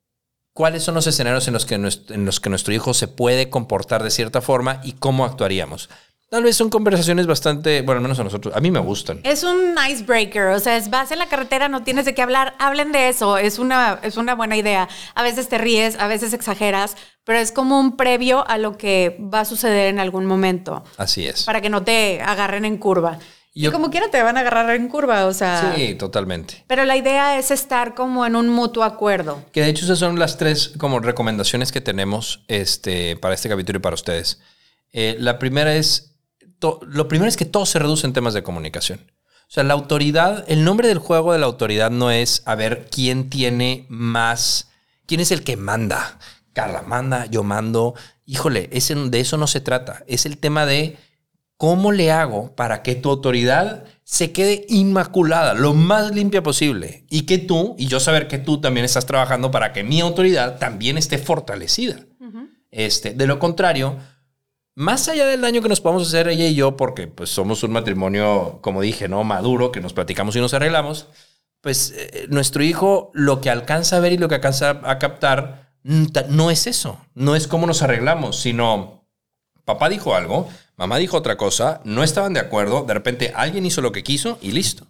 cuáles 0.56 0.82
son 0.82 0.94
los 0.94 1.06
escenarios 1.06 1.46
en 1.48 1.52
los, 1.52 1.66
que 1.66 1.76
nuestro, 1.76 2.14
en 2.14 2.24
los 2.24 2.40
que 2.40 2.48
nuestro 2.48 2.72
hijo 2.72 2.94
se 2.94 3.08
puede 3.08 3.50
comportar 3.50 4.02
de 4.02 4.10
cierta 4.10 4.40
forma 4.40 4.80
y 4.82 4.92
cómo 4.92 5.26
actuaríamos. 5.26 5.90
Tal 6.30 6.42
vez 6.42 6.56
son 6.56 6.70
conversaciones 6.70 7.26
bastante, 7.26 7.82
bueno, 7.82 7.98
al 7.98 8.02
menos 8.02 8.18
a 8.18 8.24
nosotros, 8.24 8.56
a 8.56 8.60
mí 8.60 8.70
me 8.70 8.80
gustan. 8.80 9.20
Es 9.22 9.44
un 9.44 9.76
icebreaker, 9.88 10.46
o 10.46 10.58
sea, 10.58 10.78
es, 10.78 10.88
vas 10.88 11.12
en 11.12 11.18
la 11.18 11.26
carretera, 11.26 11.68
no 11.68 11.84
tienes 11.84 12.06
de 12.06 12.14
qué 12.14 12.22
hablar, 12.22 12.54
hablen 12.58 12.90
de 12.90 13.10
eso, 13.10 13.36
es 13.36 13.58
una, 13.58 14.00
es 14.02 14.16
una 14.16 14.34
buena 14.34 14.56
idea. 14.56 14.88
A 15.14 15.22
veces 15.22 15.48
te 15.48 15.58
ríes, 15.58 15.96
a 16.00 16.08
veces 16.08 16.32
exageras, 16.32 16.96
pero 17.24 17.38
es 17.38 17.52
como 17.52 17.78
un 17.78 17.98
previo 17.98 18.48
a 18.48 18.56
lo 18.56 18.78
que 18.78 19.18
va 19.32 19.40
a 19.40 19.44
suceder 19.44 19.88
en 19.88 20.00
algún 20.00 20.24
momento, 20.24 20.82
Así 20.96 21.26
es. 21.26 21.44
para 21.44 21.60
que 21.60 21.68
no 21.68 21.84
te 21.84 22.22
agarren 22.22 22.64
en 22.64 22.78
curva. 22.78 23.18
Yo- 23.62 23.70
y 23.70 23.72
como 23.72 23.90
quiera 23.90 24.10
te 24.10 24.22
van 24.22 24.36
a 24.36 24.40
agarrar 24.40 24.70
en 24.76 24.88
curva, 24.88 25.24
o 25.26 25.32
sea... 25.32 25.72
Sí, 25.76 25.94
totalmente. 25.94 26.64
Pero 26.66 26.84
la 26.84 26.96
idea 26.96 27.38
es 27.38 27.50
estar 27.50 27.94
como 27.94 28.26
en 28.26 28.36
un 28.36 28.48
mutuo 28.50 28.84
acuerdo. 28.84 29.42
Que 29.52 29.62
de 29.62 29.70
hecho 29.70 29.84
esas 29.86 29.98
son 29.98 30.18
las 30.18 30.36
tres 30.36 30.72
como 30.78 31.00
recomendaciones 31.00 31.72
que 31.72 31.80
tenemos 31.80 32.44
este, 32.48 33.16
para 33.16 33.34
este 33.34 33.48
capítulo 33.48 33.78
y 33.78 33.82
para 33.82 33.94
ustedes. 33.94 34.40
Eh, 34.92 35.16
la 35.18 35.38
primera 35.38 35.74
es, 35.74 36.16
to- 36.58 36.80
lo 36.86 37.08
primero 37.08 37.28
es 37.28 37.36
que 37.36 37.46
todo 37.46 37.64
se 37.66 37.78
reduce 37.78 38.06
en 38.06 38.12
temas 38.12 38.34
de 38.34 38.42
comunicación. 38.42 39.10
O 39.48 39.50
sea, 39.50 39.62
la 39.62 39.74
autoridad, 39.74 40.44
el 40.48 40.64
nombre 40.64 40.88
del 40.88 40.98
juego 40.98 41.32
de 41.32 41.38
la 41.38 41.46
autoridad 41.46 41.90
no 41.90 42.10
es 42.10 42.42
a 42.46 42.56
ver 42.56 42.88
quién 42.90 43.30
tiene 43.30 43.86
más, 43.88 44.68
quién 45.06 45.20
es 45.20 45.30
el 45.30 45.44
que 45.44 45.56
manda. 45.56 46.18
Carla 46.52 46.82
manda, 46.82 47.26
yo 47.26 47.42
mando. 47.42 47.94
Híjole, 48.24 48.68
ese, 48.72 48.94
de 48.96 49.20
eso 49.20 49.36
no 49.36 49.46
se 49.46 49.60
trata. 49.60 50.02
Es 50.08 50.26
el 50.26 50.36
tema 50.38 50.66
de 50.66 50.96
cómo 51.56 51.90
le 51.92 52.10
hago 52.12 52.54
para 52.54 52.82
que 52.82 52.94
tu 52.94 53.10
autoridad 53.10 53.84
se 54.04 54.32
quede 54.32 54.66
inmaculada, 54.68 55.54
lo 55.54 55.72
más 55.74 56.12
limpia 56.14 56.42
posible. 56.42 57.04
Y 57.10 57.22
que 57.22 57.38
tú, 57.38 57.74
y 57.78 57.86
yo 57.86 57.98
saber 58.00 58.28
que 58.28 58.38
tú 58.38 58.60
también 58.60 58.84
estás 58.84 59.06
trabajando 59.06 59.50
para 59.50 59.72
que 59.72 59.82
mi 59.82 60.00
autoridad 60.00 60.58
también 60.58 60.98
esté 60.98 61.18
fortalecida. 61.18 61.96
este, 62.70 63.14
de 63.14 63.26
lo 63.26 63.38
contrario, 63.38 63.96
más 64.74 65.08
allá 65.08 65.24
del 65.26 65.40
daño 65.40 65.62
que 65.62 65.68
nos 65.70 65.80
podamos 65.80 66.06
hacer 66.08 66.28
ella 66.28 66.46
y 66.46 66.54
yo, 66.54 66.76
porque 66.76 67.06
pues 67.06 67.30
somos 67.30 67.62
un 67.62 67.72
matrimonio, 67.72 68.58
como 68.60 68.82
dije, 68.82 69.08
¿no? 69.08 69.24
Maduro, 69.24 69.72
que 69.72 69.80
nos 69.80 69.94
platicamos 69.94 70.36
y 70.36 70.40
nos 70.40 70.52
arreglamos, 70.52 71.08
pues 71.62 71.94
eh, 71.96 72.26
nuestro 72.28 72.62
hijo 72.62 73.10
lo 73.14 73.40
que 73.40 73.48
alcanza 73.48 73.96
a 73.96 74.00
ver 74.00 74.12
y 74.12 74.18
lo 74.18 74.28
que 74.28 74.34
alcanza 74.34 74.80
a 74.84 74.98
captar 74.98 75.72
ta- 76.12 76.26
no 76.28 76.50
es 76.50 76.66
eso, 76.66 77.00
no 77.14 77.34
es 77.34 77.46
cómo 77.48 77.66
nos 77.66 77.80
arreglamos, 77.80 78.38
sino 78.38 79.06
papá 79.64 79.88
dijo 79.88 80.14
algo, 80.14 80.46
mamá 80.76 80.98
dijo 80.98 81.16
otra 81.16 81.36
cosa, 81.36 81.80
no 81.84 82.02
estaban 82.02 82.32
de 82.34 82.40
acuerdo, 82.40 82.84
de 82.84 82.94
repente 82.94 83.32
alguien 83.34 83.66
hizo 83.66 83.80
lo 83.80 83.92
que 83.92 84.02
quiso 84.02 84.38
y 84.40 84.52
listo. 84.52 84.86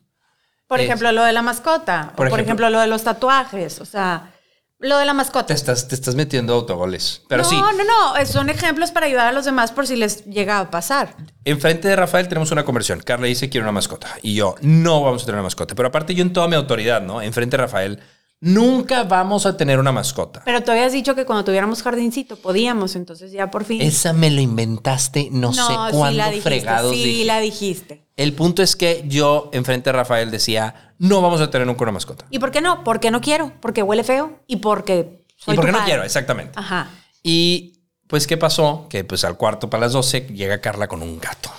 Por 0.67 0.81
Es- 0.81 0.87
ejemplo, 0.87 1.13
lo 1.13 1.23
de 1.23 1.33
la 1.33 1.43
mascota. 1.43 2.13
Por 2.17 2.27
o 2.27 2.31
por 2.31 2.41
ejemplo- 2.41 2.67
ejemplo, 2.67 2.71
lo 2.71 2.81
de 2.81 2.87
los 2.89 3.05
tatuajes. 3.05 3.81
O 3.81 3.85
sea, 3.85 4.33
lo 4.79 4.99
de 4.99 5.05
la 5.07 5.15
mascota. 5.15 5.47
Te 5.47 5.55
estás, 5.55 5.87
te 5.87 5.95
estás 5.95 6.17
metiendo 6.17 6.53
autogoles. 6.55 7.23
Pero 7.29 7.45
no, 7.45 7.49
sí, 7.49 7.57
no, 7.57 7.73
no. 7.85 8.17
eh, 8.17 8.27
Son 8.27 8.49
ejemplos 8.51 8.91
para 8.91 9.07
ayudar 9.07 9.29
a 9.29 9.33
los 9.33 9.45
demás 9.45 9.71
por 9.71 9.87
si 9.87 9.95
les 9.97 10.25
llega 10.27 10.59
a 10.59 10.71
pasar. 10.71 11.15
enfrente 11.45 11.87
de 11.87 11.95
Rafael 11.97 12.27
tenemos 12.27 12.51
una 12.51 12.65
conversión. 12.65 12.99
Carla 13.01 13.27
dice 13.29 13.49
quiero 13.49 13.65
una 13.65 13.73
mascota. 13.73 14.09
Y 14.23 14.35
yo, 14.35 14.57
no 14.61 15.03
vamos 15.03 15.23
a 15.23 15.27
tener 15.27 15.37
una 15.37 15.45
mascota. 15.45 15.77
Pero 15.77 15.87
aparte 15.89 16.15
yo 16.17 16.23
en 16.23 16.33
toda 16.33 16.49
mi 16.49 16.57
autoridad, 16.57 17.01
¿no? 17.01 17.23
Enfrente 17.23 17.57
de 17.57 17.63
Rafael, 17.63 18.01
nunca 18.41 19.05
vamos 19.05 19.47
a 19.47 19.57
tener 19.57 19.79
una 19.79 19.93
mascota. 19.93 20.43
Pero 20.45 20.63
tú 20.63 20.71
habías 20.71 20.93
dicho 20.93 21.15
que 21.15 21.25
cuando 21.25 21.45
tuviéramos 21.45 21.83
jardincito 21.83 22.37
podíamos, 22.37 22.97
entonces 22.97 23.33
ya 23.33 23.51
por 23.51 23.65
fin. 23.65 23.81
Esa 23.83 24.13
me 24.13 24.31
lo 24.31 24.41
inventaste, 24.41 25.29
no, 25.33 25.53
sé 25.53 25.63
sí 25.63 25.75
cuándo 25.91 26.19
la 26.19 26.27
dijiste, 26.29 26.49
fregados 26.49 26.93
Sí, 26.95 27.05
dije. 27.05 27.25
la 27.25 27.41
dijiste. 27.41 28.07
El 28.17 28.33
punto 28.33 28.63
es 28.63 28.77
que 28.77 29.05
yo 29.07 29.51
enfrente 29.53 29.91
de 29.91 29.97
Rafael 29.97 30.31
decía, 30.31 30.95
no 30.99 31.21
vamos 31.21 31.41
a 31.41 31.51
tener 31.51 31.67
nunca 31.67 31.83
una 31.85 31.93
mascota. 31.93 32.27
¿Y 32.31 32.39
por 32.39 32.51
qué 32.51 32.61
no? 32.61 32.85
Porque 32.85 33.11
no 33.11 33.21
quiero, 33.21 33.53
porque 33.61 33.83
huele 33.83 34.05
feo 34.05 34.41
y 34.47 34.57
porque 34.57 35.25
soy 35.37 35.55
y 35.55 35.57
porque 35.57 35.71
tu 35.71 35.73
no 35.73 35.79
padre. 35.79 35.85
quiero, 35.85 36.05
exactamente. 36.05 36.53
Ajá. 36.57 36.91
Y 37.23 37.83
pues, 38.07 38.27
¿qué 38.27 38.37
pasó? 38.37 38.87
Que 38.89 39.05
pues 39.05 39.25
al 39.25 39.37
cuarto 39.37 39.69
para 39.69 39.83
las 39.83 39.93
12 39.93 40.29
llega 40.33 40.61
Carla 40.61 40.89
con 40.89 41.03
un 41.03 41.19
gato. 41.19 41.51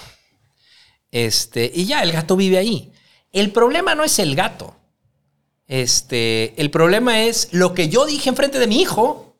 Este, 1.11 1.71
y 1.73 1.85
ya, 1.85 2.03
el 2.03 2.11
gato 2.11 2.35
vive 2.35 2.57
ahí. 2.57 2.91
El 3.31 3.51
problema 3.51 3.95
no 3.95 4.03
es 4.03 4.17
el 4.19 4.35
gato. 4.35 4.75
Este, 5.67 6.59
el 6.61 6.71
problema 6.71 7.21
es 7.23 7.49
lo 7.51 7.73
que 7.73 7.89
yo 7.89 8.05
dije 8.05 8.29
enfrente 8.29 8.57
de 8.59 8.67
mi 8.67 8.81
hijo 8.81 9.35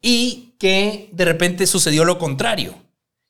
y 0.00 0.54
que 0.58 1.08
de 1.12 1.24
repente 1.24 1.66
sucedió 1.66 2.04
lo 2.04 2.18
contrario. 2.18 2.74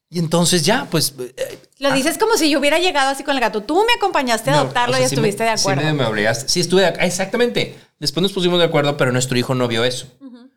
Y 0.09 0.19
entonces 0.19 0.63
ya, 0.65 0.87
pues... 0.91 1.15
eh, 1.19 1.59
Lo 1.79 1.91
dices 1.93 2.19
como 2.19 2.37
si 2.37 2.51
yo 2.51 2.59
hubiera 2.59 2.79
llegado 2.79 3.11
así 3.11 3.23
con 3.25 3.35
el 3.35 3.41
gato. 3.41 3.63
Tú 3.63 3.77
me 3.87 3.95
acompañaste 3.97 4.51
a 4.51 4.55
no, 4.55 4.59
adoptarlo 4.61 4.93
o 4.95 4.97
sea, 4.97 5.03
y 5.03 5.07
estuviste 5.07 5.43
me- 5.43 5.51
de 5.51 5.55
acuerdo. 5.59 5.81
Sí, 5.81 5.87
me, 5.87 5.93
me 5.95 6.05
obligaste. 6.05 6.49
Sí, 6.49 6.61
estuve 6.61 6.83
de 6.83 6.89
ac- 6.95 7.03
Exactamente. 7.03 7.77
Después 7.99 8.23
nos 8.23 8.33
pusimos 8.33 8.59
de 8.59 8.67
acuerdo, 8.67 8.97
pero 8.99 9.11
nuestro 9.13 9.39
hijo 9.39 9.55
no 9.55 9.69
vio 9.69 9.85
eso. 9.85 10.07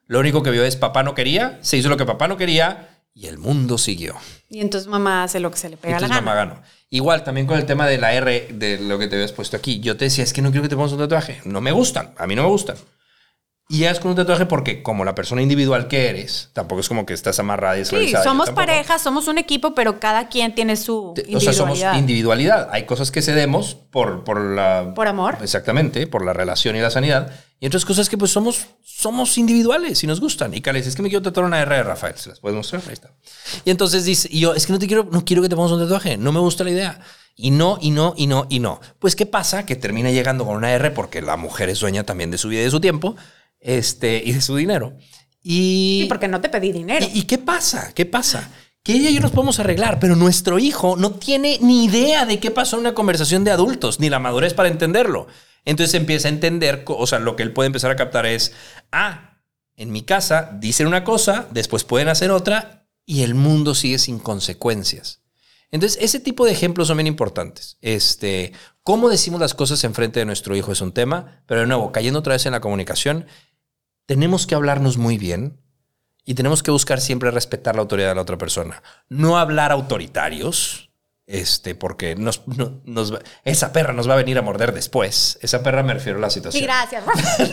Lo 0.07 0.19
único 0.19 0.43
que 0.43 0.51
vio 0.51 0.63
es 0.65 0.75
papá 0.75 1.01
no 1.03 1.15
quería, 1.15 1.57
se 1.61 1.77
hizo 1.77 1.89
lo 1.89 1.97
que 1.97 2.05
papá 2.05 2.27
no 2.27 2.37
quería 2.37 2.94
y 3.15 3.25
el 3.27 3.37
mundo 3.39 3.77
siguió. 3.79 4.13
Y 4.49 4.59
entonces 4.59 4.87
mamá 4.87 5.23
hace 5.23 5.39
lo 5.39 5.49
que 5.49 5.57
se 5.57 5.69
le 5.69 5.77
pega 5.77 5.93
la 5.93 6.05
entonces 6.05 6.17
gana. 6.17 6.21
mamá 6.21 6.35
ganó. 6.35 6.61
Igual, 6.91 7.23
también 7.23 7.47
con 7.47 7.57
el 7.57 7.65
tema 7.65 7.87
de 7.87 7.97
la 7.97 8.13
R, 8.13 8.49
de 8.53 8.77
lo 8.77 8.99
que 8.99 9.07
te 9.07 9.15
habías 9.15 9.31
puesto 9.31 9.57
aquí. 9.57 9.79
Yo 9.79 9.97
te 9.97 10.05
decía, 10.05 10.23
es 10.23 10.33
que 10.33 10.41
no 10.43 10.49
quiero 10.51 10.63
que 10.63 10.69
te 10.69 10.75
pongas 10.75 10.91
un 10.91 10.99
tatuaje. 10.99 11.41
No 11.45 11.59
me 11.61 11.71
gustan. 11.71 12.13
A 12.17 12.27
mí 12.27 12.35
no 12.35 12.43
me 12.43 12.49
gustan. 12.49 12.75
Y 13.67 13.85
es 13.85 13.99
con 13.99 14.11
un 14.11 14.15
tatuaje 14.17 14.45
porque 14.45 14.83
como 14.83 15.03
la 15.05 15.15
persona 15.15 15.41
individual 15.41 15.87
que 15.87 16.09
eres, 16.09 16.51
tampoco 16.53 16.81
es 16.81 16.87
como 16.87 17.07
que 17.07 17.15
estás 17.15 17.39
amarrada 17.39 17.79
y 17.79 17.85
Sí, 17.85 18.13
somos 18.23 18.51
pareja, 18.51 18.99
somos 18.99 19.27
un 19.27 19.39
equipo, 19.39 19.73
pero 19.73 19.99
cada 19.99 20.27
quien 20.29 20.53
tiene 20.53 20.75
su 20.75 21.13
Te- 21.15 21.35
O 21.35 21.39
sea, 21.39 21.51
somos 21.51 21.77
individualidad. 21.79 21.97
individualidad. 21.99 22.69
Hay 22.71 22.85
cosas 22.85 23.09
que 23.09 23.23
cedemos 23.23 23.73
por, 23.73 24.23
por 24.23 24.39
la... 24.39 24.91
Por 24.93 25.07
amor. 25.07 25.39
Exactamente, 25.41 26.05
por 26.05 26.23
la 26.23 26.33
relación 26.33 26.75
y 26.75 26.81
la 26.81 26.91
sanidad. 26.91 27.31
Y 27.59 27.67
otras 27.67 27.85
cosas 27.85 28.09
que 28.09 28.17
pues 28.17 28.31
somos, 28.31 28.67
somos 28.83 29.37
individuales 29.37 30.03
y 30.03 30.07
nos 30.07 30.19
gustan. 30.19 30.53
Y 30.53 30.61
Carla 30.61 30.79
dice, 30.79 30.89
es 30.89 30.95
que 30.95 31.01
me 31.01 31.09
quiero 31.09 31.23
tatuar 31.23 31.45
una 31.45 31.61
R 31.61 31.75
de 31.75 31.83
Rafael. 31.83 32.15
¿Se 32.17 32.29
las 32.29 32.39
puedes 32.39 32.55
mostrar? 32.55 32.81
Ahí 32.87 32.93
está. 32.93 33.11
Y 33.63 33.69
entonces 33.71 34.03
dice, 34.03 34.27
y 34.31 34.41
yo, 34.41 34.53
es 34.53 34.65
que 34.65 34.73
no 34.73 34.79
te 34.79 34.87
quiero, 34.87 35.07
no 35.09 35.23
quiero 35.23 35.41
que 35.41 35.49
te 35.49 35.55
pongas 35.55 35.71
un 35.71 35.79
tatuaje. 35.79 36.17
No 36.17 36.31
me 36.31 36.39
gusta 36.39 36.63
la 36.63 36.71
idea. 36.71 36.99
Y 37.35 37.51
no, 37.51 37.77
y 37.81 37.91
no, 37.91 38.13
y 38.17 38.27
no, 38.27 38.45
y 38.49 38.59
no. 38.59 38.81
Pues, 38.99 39.15
¿qué 39.15 39.25
pasa? 39.25 39.65
Que 39.65 39.75
termina 39.75 40.11
llegando 40.11 40.45
con 40.45 40.55
una 40.55 40.71
R 40.73 40.91
porque 40.91 41.21
la 41.21 41.37
mujer 41.37 41.69
es 41.69 41.79
dueña 41.79 42.03
también 42.03 42.31
de 42.31 42.37
su 42.37 42.49
vida 42.49 42.61
y 42.61 42.65
de 42.65 42.71
su 42.71 42.81
tiempo 42.81 43.15
este, 43.59 44.21
y 44.23 44.33
de 44.33 44.41
su 44.41 44.55
dinero. 44.55 44.93
Y, 45.41 45.99
Sí, 46.03 46.05
porque 46.07 46.27
no 46.27 46.41
te 46.41 46.49
pedí 46.49 46.71
dinero. 46.71 47.05
¿Y, 47.13 47.19
y 47.19 47.23
qué 47.23 47.37
pasa? 47.37 47.93
¿Qué 47.93 48.05
pasa? 48.05 48.51
Que 48.83 48.93
ella 48.93 49.09
y 49.09 49.15
yo 49.15 49.21
nos 49.21 49.31
podemos 49.31 49.59
arreglar, 49.59 49.99
pero 49.99 50.15
nuestro 50.15 50.59
hijo 50.59 50.95
no 50.95 51.11
tiene 51.11 51.57
ni 51.61 51.85
idea 51.85 52.25
de 52.25 52.39
qué 52.39 52.51
pasó 52.51 52.75
en 52.75 52.81
una 52.81 52.93
conversación 52.93 53.43
de 53.43 53.51
adultos, 53.51 53.99
ni 53.99 54.09
la 54.09 54.19
madurez 54.19 54.53
para 54.53 54.69
entenderlo. 54.69 55.27
Entonces 55.65 55.95
empieza 55.95 56.27
a 56.27 56.31
entender, 56.31 56.83
o 56.87 57.07
sea, 57.07 57.19
lo 57.19 57.35
que 57.35 57.43
él 57.43 57.51
puede 57.51 57.67
empezar 57.67 57.91
a 57.91 57.95
captar 57.95 58.25
es, 58.25 58.53
ah, 58.91 59.41
en 59.75 59.91
mi 59.91 60.03
casa 60.03 60.51
dicen 60.53 60.87
una 60.87 61.03
cosa, 61.03 61.47
después 61.51 61.83
pueden 61.83 62.07
hacer 62.07 62.31
otra 62.31 62.87
y 63.05 63.23
el 63.23 63.35
mundo 63.35 63.75
sigue 63.75 63.99
sin 63.99 64.19
consecuencias. 64.19 65.21
Entonces, 65.71 65.97
ese 66.01 66.19
tipo 66.19 66.45
de 66.45 66.51
ejemplos 66.51 66.87
son 66.87 66.97
bien 66.97 67.07
importantes. 67.07 67.77
Este, 67.81 68.53
cómo 68.83 69.09
decimos 69.09 69.41
las 69.41 69.53
cosas 69.53 69.83
enfrente 69.83 70.19
de 70.19 70.25
nuestro 70.25 70.55
hijo 70.55 70.71
es 70.71 70.81
un 70.81 70.93
tema, 70.93 71.43
pero 71.47 71.61
de 71.61 71.67
nuevo, 71.67 71.91
cayendo 71.91 72.19
otra 72.19 72.33
vez 72.33 72.45
en 72.45 72.53
la 72.53 72.61
comunicación, 72.61 73.25
tenemos 74.05 74.47
que 74.47 74.55
hablarnos 74.55 74.97
muy 74.97 75.17
bien 75.17 75.59
y 76.23 76.35
tenemos 76.35 76.63
que 76.63 76.71
buscar 76.71 77.01
siempre 77.01 77.31
respetar 77.31 77.75
la 77.75 77.81
autoridad 77.81 78.09
de 78.09 78.15
la 78.15 78.21
otra 78.21 78.37
persona. 78.37 78.81
No 79.09 79.37
hablar 79.37 79.71
autoritarios, 79.71 80.91
este, 81.27 81.75
porque 81.75 82.15
nos, 82.15 82.47
no- 82.47 82.79
nos 82.85 83.13
va- 83.13 83.19
esa 83.43 83.73
perra 83.73 83.91
nos 83.93 84.07
va 84.09 84.13
a 84.13 84.17
venir 84.17 84.37
a 84.37 84.41
morder 84.41 84.73
después. 84.73 85.37
Esa 85.41 85.61
perra 85.63 85.83
me 85.83 85.93
refiero 85.93 86.17
a 86.19 86.21
la 86.21 86.29
situación. 86.29 86.61
Sí, 86.61 86.65
gracias. 86.65 87.03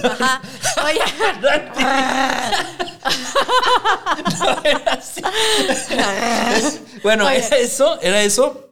Ajá. 0.05 0.41
Oye, 0.85 1.01
Bueno, 7.03 7.27
Oye. 7.27 7.39
era 7.39 7.57
eso, 7.59 8.01
era 8.01 8.23
eso. 8.23 8.72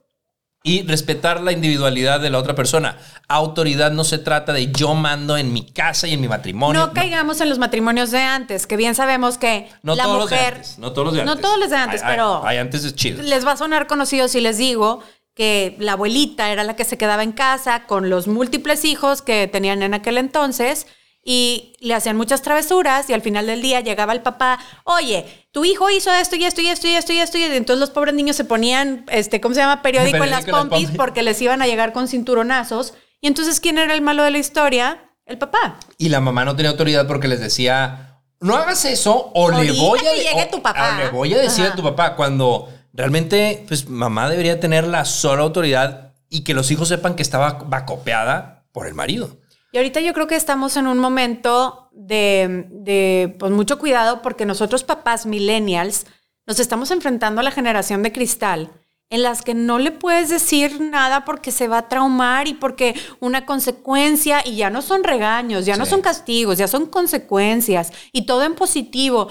Y 0.63 0.83
respetar 0.83 1.41
la 1.41 1.53
individualidad 1.53 2.21
de 2.21 2.29
la 2.29 2.39
otra 2.39 2.55
persona. 2.55 2.99
Autoridad 3.29 3.93
no 3.93 4.05
se 4.05 4.19
trata 4.19 4.53
de 4.53 4.71
yo 4.71 4.95
mando 4.95 5.39
en 5.39 5.55
mi 5.55 5.65
casa 5.73 6.07
y 6.07 6.13
en 6.13 6.21
mi 6.21 6.29
matrimonio. 6.29 6.79
no 6.89 6.93
caigamos 6.93 7.41
en 7.41 7.49
los 7.49 7.59
matrimonios 7.59 8.11
de 8.11 8.21
antes, 8.21 8.67
que 8.67 8.77
bien 8.77 8.95
sabemos 8.95 9.39
que 9.39 9.69
No 9.83 9.95
la 9.95 10.03
todos 10.05 10.19
los 10.19 10.31
de 10.31 10.37
mujer. 10.37 10.55
antes. 10.57 10.79
No 10.79 10.93
todos 10.93 11.07
los 11.07 11.15
de 11.15 11.25
No 11.25 11.31
antes. 11.33 11.43
todos 11.47 11.59
los 11.59 11.71
de 11.71 11.77
antes, 11.77 12.03
Hay- 12.03 12.09
pero- 12.11 12.47
Hay, 12.47 12.59
antes 12.59 12.83
de 12.83 12.95
chido. 12.95 13.23
Les 13.23 13.47
va 13.47 13.53
a 13.53 13.57
sonar 13.57 13.87
conocido 13.87 14.29
si 14.29 14.41
les 14.43 14.59
digo 14.59 15.03
que 15.35 15.77
la 15.79 15.93
abuelita 15.93 16.51
era 16.51 16.63
la 16.65 16.77
que 16.77 16.85
se 16.85 16.99
quedaba 16.99 17.23
en 17.23 17.33
casa 17.33 17.85
con 17.87 18.11
los 18.11 18.27
múltiples 18.29 18.85
hijos 18.85 19.23
que 19.23 19.49
tenían 19.49 19.83
en 19.83 19.95
aquel 19.95 20.19
entonces 20.19 20.87
y 21.23 21.75
le 21.81 21.95
hacían 21.95 22.17
muchas 22.17 22.41
travesuras 22.43 23.11
y 23.11 23.13
al 23.13 23.21
final 23.23 23.47
del 23.47 23.61
día 23.61 23.81
llegaba 23.81 24.13
el 24.15 24.23
papá, 24.23 24.59
oye, 24.85 25.47
tu 25.53 25.65
hijo 25.65 25.91
hizo 25.91 26.11
esto 26.13 26.37
y 26.37 26.45
esto 26.45 26.61
y 26.63 26.69
esto 26.69 26.87
y 26.89 26.95
esto 26.97 27.13
y 27.13 27.19
esto 27.19 27.39
y 27.39 27.43
entonces 27.45 27.79
los 27.81 27.91
pobres 27.91 28.15
niños 28.15 28.37
se 28.37 28.45
ponían, 28.45 29.05
este, 29.11 29.41
¿cómo 29.41 29.55
se 29.55 29.61
llama? 29.61 29.83
Periódico, 29.83 30.17
en 30.25 30.31
las 30.31 30.45
Periódico 30.45 30.51
en 30.51 30.55
las 30.57 30.61
pompis 30.71 30.87
pompis. 30.87 30.97
porque 30.97 31.23
les 31.23 31.41
iban 31.43 31.61
a 31.63 31.67
llegar 31.67 31.93
con 31.93 32.09
cinturonazos 32.09 32.95
y 33.21 33.27
entonces 33.27 33.61
¿quién 33.61 33.77
era 33.79 33.93
el 33.93 34.01
malo 34.01 34.23
de 34.25 34.31
la 34.31 34.39
historia? 34.39 35.11
El 35.27 35.37
papá. 35.39 35.77
Y 35.99 36.09
la 36.09 36.21
mamá 36.21 36.45
no 36.45 36.57
tenía 36.57 36.71
autoridad 36.71 37.07
porque 37.07 37.29
les 37.29 37.39
decía, 37.41 38.19
no 38.41 38.57
hagas 38.57 38.85
eso 38.87 39.31
o 39.35 39.51
le 39.51 39.71
voy 39.73 39.99
a 39.99 40.03
que 40.03 40.17
llegue 40.17 40.45
o- 40.47 40.51
tu 40.51 40.63
papá. 40.63 40.95
o 40.95 41.05
le 41.05 41.11
voy 41.11 41.35
a 41.35 41.39
decir 41.39 41.65
Ajá. 41.67 41.75
a 41.75 41.77
tu 41.77 41.83
papá 41.83 42.17
cuando 42.17 42.69
realmente 42.95 43.65
pues 43.69 43.89
mamá 43.89 44.29
debería 44.31 44.59
tener 44.59 44.87
la 44.87 45.05
sola 45.05 45.43
autoridad 45.43 46.15
y 46.29 46.43
que 46.45 46.55
los 46.55 46.71
hijos 46.71 46.89
sepan 46.89 47.15
que 47.15 47.23
estaba 47.23 47.53
va 47.73 47.85
copiada 47.85 48.65
por 48.73 48.87
el 48.87 48.95
marido. 48.95 49.37
Y 49.73 49.79
ahorita 49.79 50.01
yo 50.01 50.13
creo 50.13 50.27
que 50.27 50.37
estamos 50.37 50.77
en 50.77 50.87
un 50.87 50.99
momento 50.99 51.89
de, 51.93 52.67
de, 52.71 53.37
pues, 53.39 53.53
mucho 53.53 53.79
cuidado 53.79 54.23
porque 54.23 54.47
nosotros 54.47 54.85
papás 54.85 55.27
millennials 55.27 56.07
nos 56.47 56.59
estamos 56.59 56.91
enfrentando 56.91 57.41
a 57.41 57.45
la 57.45 57.51
generación 57.53 58.03
de 58.03 58.13
cristal 58.13 58.71
en 59.11 59.25
las 59.25 59.43
que 59.43 59.55
no 59.55 59.79
le 59.79 59.91
puedes 59.91 60.31
decir 60.31 60.81
nada 60.81 61.25
porque 61.25 61.51
se 61.51 61.67
va 61.67 61.79
a 61.79 61.89
traumar 61.89 62.47
y 62.47 62.55
porque 62.55 62.95
una 63.19 63.45
consecuencia 63.45 64.41
y 64.45 64.57
ya 64.57 64.71
no 64.71 64.83
son 64.83 65.03
regaños, 65.03 65.67
ya 65.67 65.77
no 65.77 65.85
son 65.85 66.01
castigos, 66.01 66.59
ya 66.59 66.69
son 66.69 66.87
consecuencias 66.87 67.93
y 68.13 68.25
todo 68.25 68.45
en 68.45 68.55
positivo. 68.55 69.29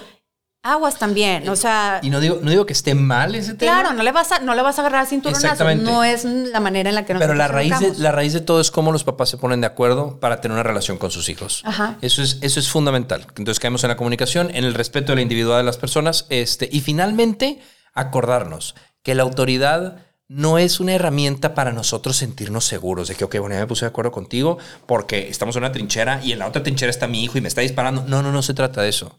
Aguas 0.61 0.99
también, 0.99 1.47
o 1.47 1.55
sea, 1.55 2.01
Y 2.03 2.09
no 2.09 2.19
digo, 2.19 2.39
no 2.41 2.51
digo 2.51 2.65
que 2.65 2.73
esté 2.73 2.93
mal 2.93 3.33
ese 3.33 3.53
tema. 3.53 3.79
claro, 3.79 3.95
no 3.95 4.03
le 4.03 4.11
vas 4.11 4.33
a 4.33 4.39
no 4.39 4.55
le 4.55 4.61
vas 4.61 4.77
a 4.77 4.81
agarrar 4.81 5.07
Exactamente. 5.09 5.85
no 5.85 6.03
es 6.03 6.25
la 6.25 6.59
manera 6.59 6.89
en 6.89 6.95
la 6.95 7.05
que 7.05 7.13
nos 7.13 7.21
Pero 7.21 7.33
la 7.33 7.47
raíz, 7.47 7.79
de, 7.79 7.93
la 7.97 8.11
raíz 8.11 8.33
de 8.33 8.41
todo 8.41 8.59
es 8.59 8.69
cómo 8.69 8.91
los 8.91 9.05
papás 9.05 9.29
se 9.29 9.37
ponen 9.37 9.61
de 9.61 9.67
acuerdo 9.67 10.19
para 10.19 10.41
tener 10.41 10.53
una 10.53 10.63
relación 10.63 10.97
con 10.97 11.11
sus 11.11 11.29
hijos. 11.29 11.61
Ajá. 11.63 11.95
Eso 12.01 12.21
es, 12.21 12.39
eso 12.41 12.59
es 12.59 12.69
fundamental. 12.69 13.25
Entonces 13.37 13.57
caemos 13.57 13.85
en 13.85 13.87
la 13.87 13.95
comunicación, 13.95 14.49
en 14.53 14.65
el 14.65 14.73
respeto 14.73 15.13
de 15.13 15.15
la 15.15 15.21
individualidad 15.21 15.59
de 15.59 15.63
las 15.63 15.77
personas 15.77 16.25
este, 16.29 16.67
y 16.69 16.81
finalmente 16.81 17.61
acordarnos 17.93 18.75
que 19.01 19.15
la 19.15 19.23
autoridad 19.23 20.03
no 20.27 20.57
es 20.57 20.81
una 20.81 20.93
herramienta 20.93 21.55
para 21.55 21.71
nosotros 21.71 22.17
sentirnos 22.17 22.65
seguros 22.65 23.07
de 23.07 23.15
que, 23.15 23.23
ok, 23.23 23.39
bueno, 23.39 23.55
ya 23.55 23.61
me 23.61 23.67
puse 23.67 23.85
de 23.85 23.89
acuerdo 23.89 24.11
contigo 24.11 24.57
porque 24.85 25.29
estamos 25.29 25.55
en 25.55 25.63
una 25.63 25.71
trinchera 25.71 26.19
y 26.21 26.33
en 26.33 26.39
la 26.39 26.47
otra 26.47 26.63
trinchera 26.63 26.89
está 26.89 27.07
mi 27.07 27.23
hijo 27.23 27.37
y 27.37 27.41
me 27.41 27.47
está 27.47 27.61
disparando. 27.61 28.03
No, 28.05 28.21
no, 28.21 28.33
no 28.33 28.41
se 28.41 28.53
trata 28.53 28.81
de 28.81 28.89
eso. 28.89 29.15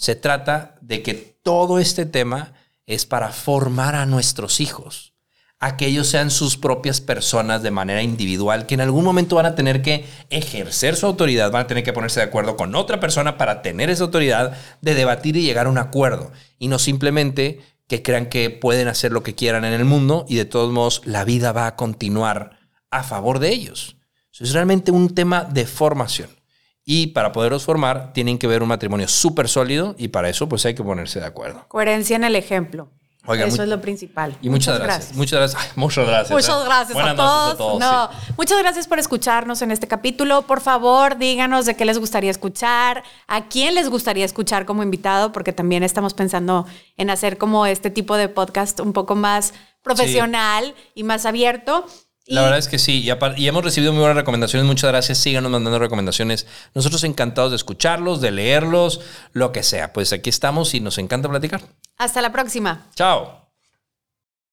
Se 0.00 0.14
trata 0.14 0.76
de 0.80 1.02
que 1.02 1.12
todo 1.42 1.78
este 1.78 2.06
tema 2.06 2.54
es 2.86 3.04
para 3.04 3.32
formar 3.32 3.94
a 3.94 4.06
nuestros 4.06 4.58
hijos 4.58 5.12
a 5.58 5.76
que 5.76 5.84
ellos 5.84 6.08
sean 6.08 6.30
sus 6.30 6.56
propias 6.56 7.02
personas 7.02 7.62
de 7.62 7.70
manera 7.70 8.02
individual, 8.02 8.64
que 8.64 8.72
en 8.72 8.80
algún 8.80 9.04
momento 9.04 9.36
van 9.36 9.44
a 9.44 9.54
tener 9.54 9.82
que 9.82 10.06
ejercer 10.30 10.96
su 10.96 11.04
autoridad, 11.04 11.50
van 11.50 11.64
a 11.64 11.66
tener 11.66 11.84
que 11.84 11.92
ponerse 11.92 12.20
de 12.20 12.24
acuerdo 12.24 12.56
con 12.56 12.74
otra 12.74 12.98
persona 12.98 13.36
para 13.36 13.60
tener 13.60 13.90
esa 13.90 14.04
autoridad 14.04 14.56
de 14.80 14.94
debatir 14.94 15.36
y 15.36 15.42
llegar 15.42 15.66
a 15.66 15.70
un 15.70 15.76
acuerdo, 15.76 16.32
y 16.58 16.68
no 16.68 16.78
simplemente 16.78 17.60
que 17.86 18.02
crean 18.02 18.30
que 18.30 18.48
pueden 18.48 18.88
hacer 18.88 19.12
lo 19.12 19.22
que 19.22 19.34
quieran 19.34 19.66
en 19.66 19.74
el 19.74 19.84
mundo 19.84 20.24
y 20.30 20.36
de 20.36 20.46
todos 20.46 20.72
modos 20.72 21.02
la 21.04 21.24
vida 21.24 21.52
va 21.52 21.66
a 21.66 21.76
continuar 21.76 22.58
a 22.90 23.02
favor 23.02 23.38
de 23.38 23.50
ellos. 23.50 23.96
Eso 24.32 24.44
es 24.44 24.54
realmente 24.54 24.92
un 24.92 25.14
tema 25.14 25.44
de 25.44 25.66
formación. 25.66 26.39
Y 26.84 27.08
para 27.08 27.32
poderlos 27.32 27.64
formar, 27.64 28.12
tienen 28.12 28.38
que 28.38 28.46
ver 28.46 28.62
un 28.62 28.68
matrimonio 28.68 29.06
súper 29.08 29.48
sólido 29.48 29.94
y 29.98 30.08
para 30.08 30.28
eso 30.28 30.48
pues 30.48 30.64
hay 30.66 30.74
que 30.74 30.82
ponerse 30.82 31.20
de 31.20 31.26
acuerdo. 31.26 31.66
Coherencia 31.68 32.16
en 32.16 32.24
el 32.24 32.36
ejemplo. 32.36 32.90
Oigan, 33.26 33.48
Eso 33.48 33.62
es 33.62 33.68
lo 33.68 33.82
principal. 33.82 34.34
Y 34.40 34.48
muchas, 34.48 34.78
gracias. 34.78 35.14
Muchas 35.14 35.38
gracias. 35.38 35.62
Ay, 35.62 35.70
muchas 35.76 36.06
gracias. 36.06 36.30
Muchas 36.30 36.62
¿eh? 36.62 36.64
gracias 36.64 36.98
a 36.98 37.14
todos. 37.14 37.78
No, 37.78 38.08
muchas 38.38 38.58
gracias 38.58 38.88
por 38.88 38.98
escucharnos 38.98 39.60
en 39.60 39.70
este 39.72 39.86
capítulo. 39.86 40.42
Por 40.42 40.62
favor, 40.62 41.18
díganos 41.18 41.66
de 41.66 41.76
qué 41.76 41.84
les 41.84 41.98
gustaría 41.98 42.30
escuchar, 42.30 43.04
a 43.28 43.48
quién 43.48 43.74
les 43.74 43.90
gustaría 43.90 44.24
escuchar 44.24 44.64
como 44.64 44.82
invitado, 44.82 45.32
porque 45.32 45.52
también 45.52 45.82
estamos 45.82 46.14
pensando 46.14 46.66
en 46.96 47.10
hacer 47.10 47.36
como 47.36 47.66
este 47.66 47.90
tipo 47.90 48.16
de 48.16 48.30
podcast 48.30 48.80
un 48.80 48.94
poco 48.94 49.14
más 49.16 49.52
profesional 49.82 50.74
y 50.94 51.04
más 51.04 51.26
abierto. 51.26 51.84
La 52.30 52.42
verdad 52.42 52.58
es 52.58 52.68
que 52.68 52.78
sí, 52.78 53.04
y 53.36 53.48
hemos 53.48 53.64
recibido 53.64 53.92
muy 53.92 54.00
buenas 54.00 54.16
recomendaciones. 54.16 54.64
Muchas 54.66 54.90
gracias. 54.90 55.18
Síganos 55.18 55.50
mandando 55.50 55.78
recomendaciones. 55.80 56.46
Nosotros 56.74 57.02
encantados 57.02 57.50
de 57.50 57.56
escucharlos, 57.56 58.20
de 58.20 58.30
leerlos, 58.30 59.00
lo 59.32 59.50
que 59.50 59.64
sea. 59.64 59.92
Pues 59.92 60.12
aquí 60.12 60.30
estamos 60.30 60.72
y 60.74 60.80
nos 60.80 60.98
encanta 60.98 61.28
platicar. 61.28 61.60
Hasta 61.98 62.22
la 62.22 62.30
próxima. 62.30 62.86
Chao. 62.94 63.39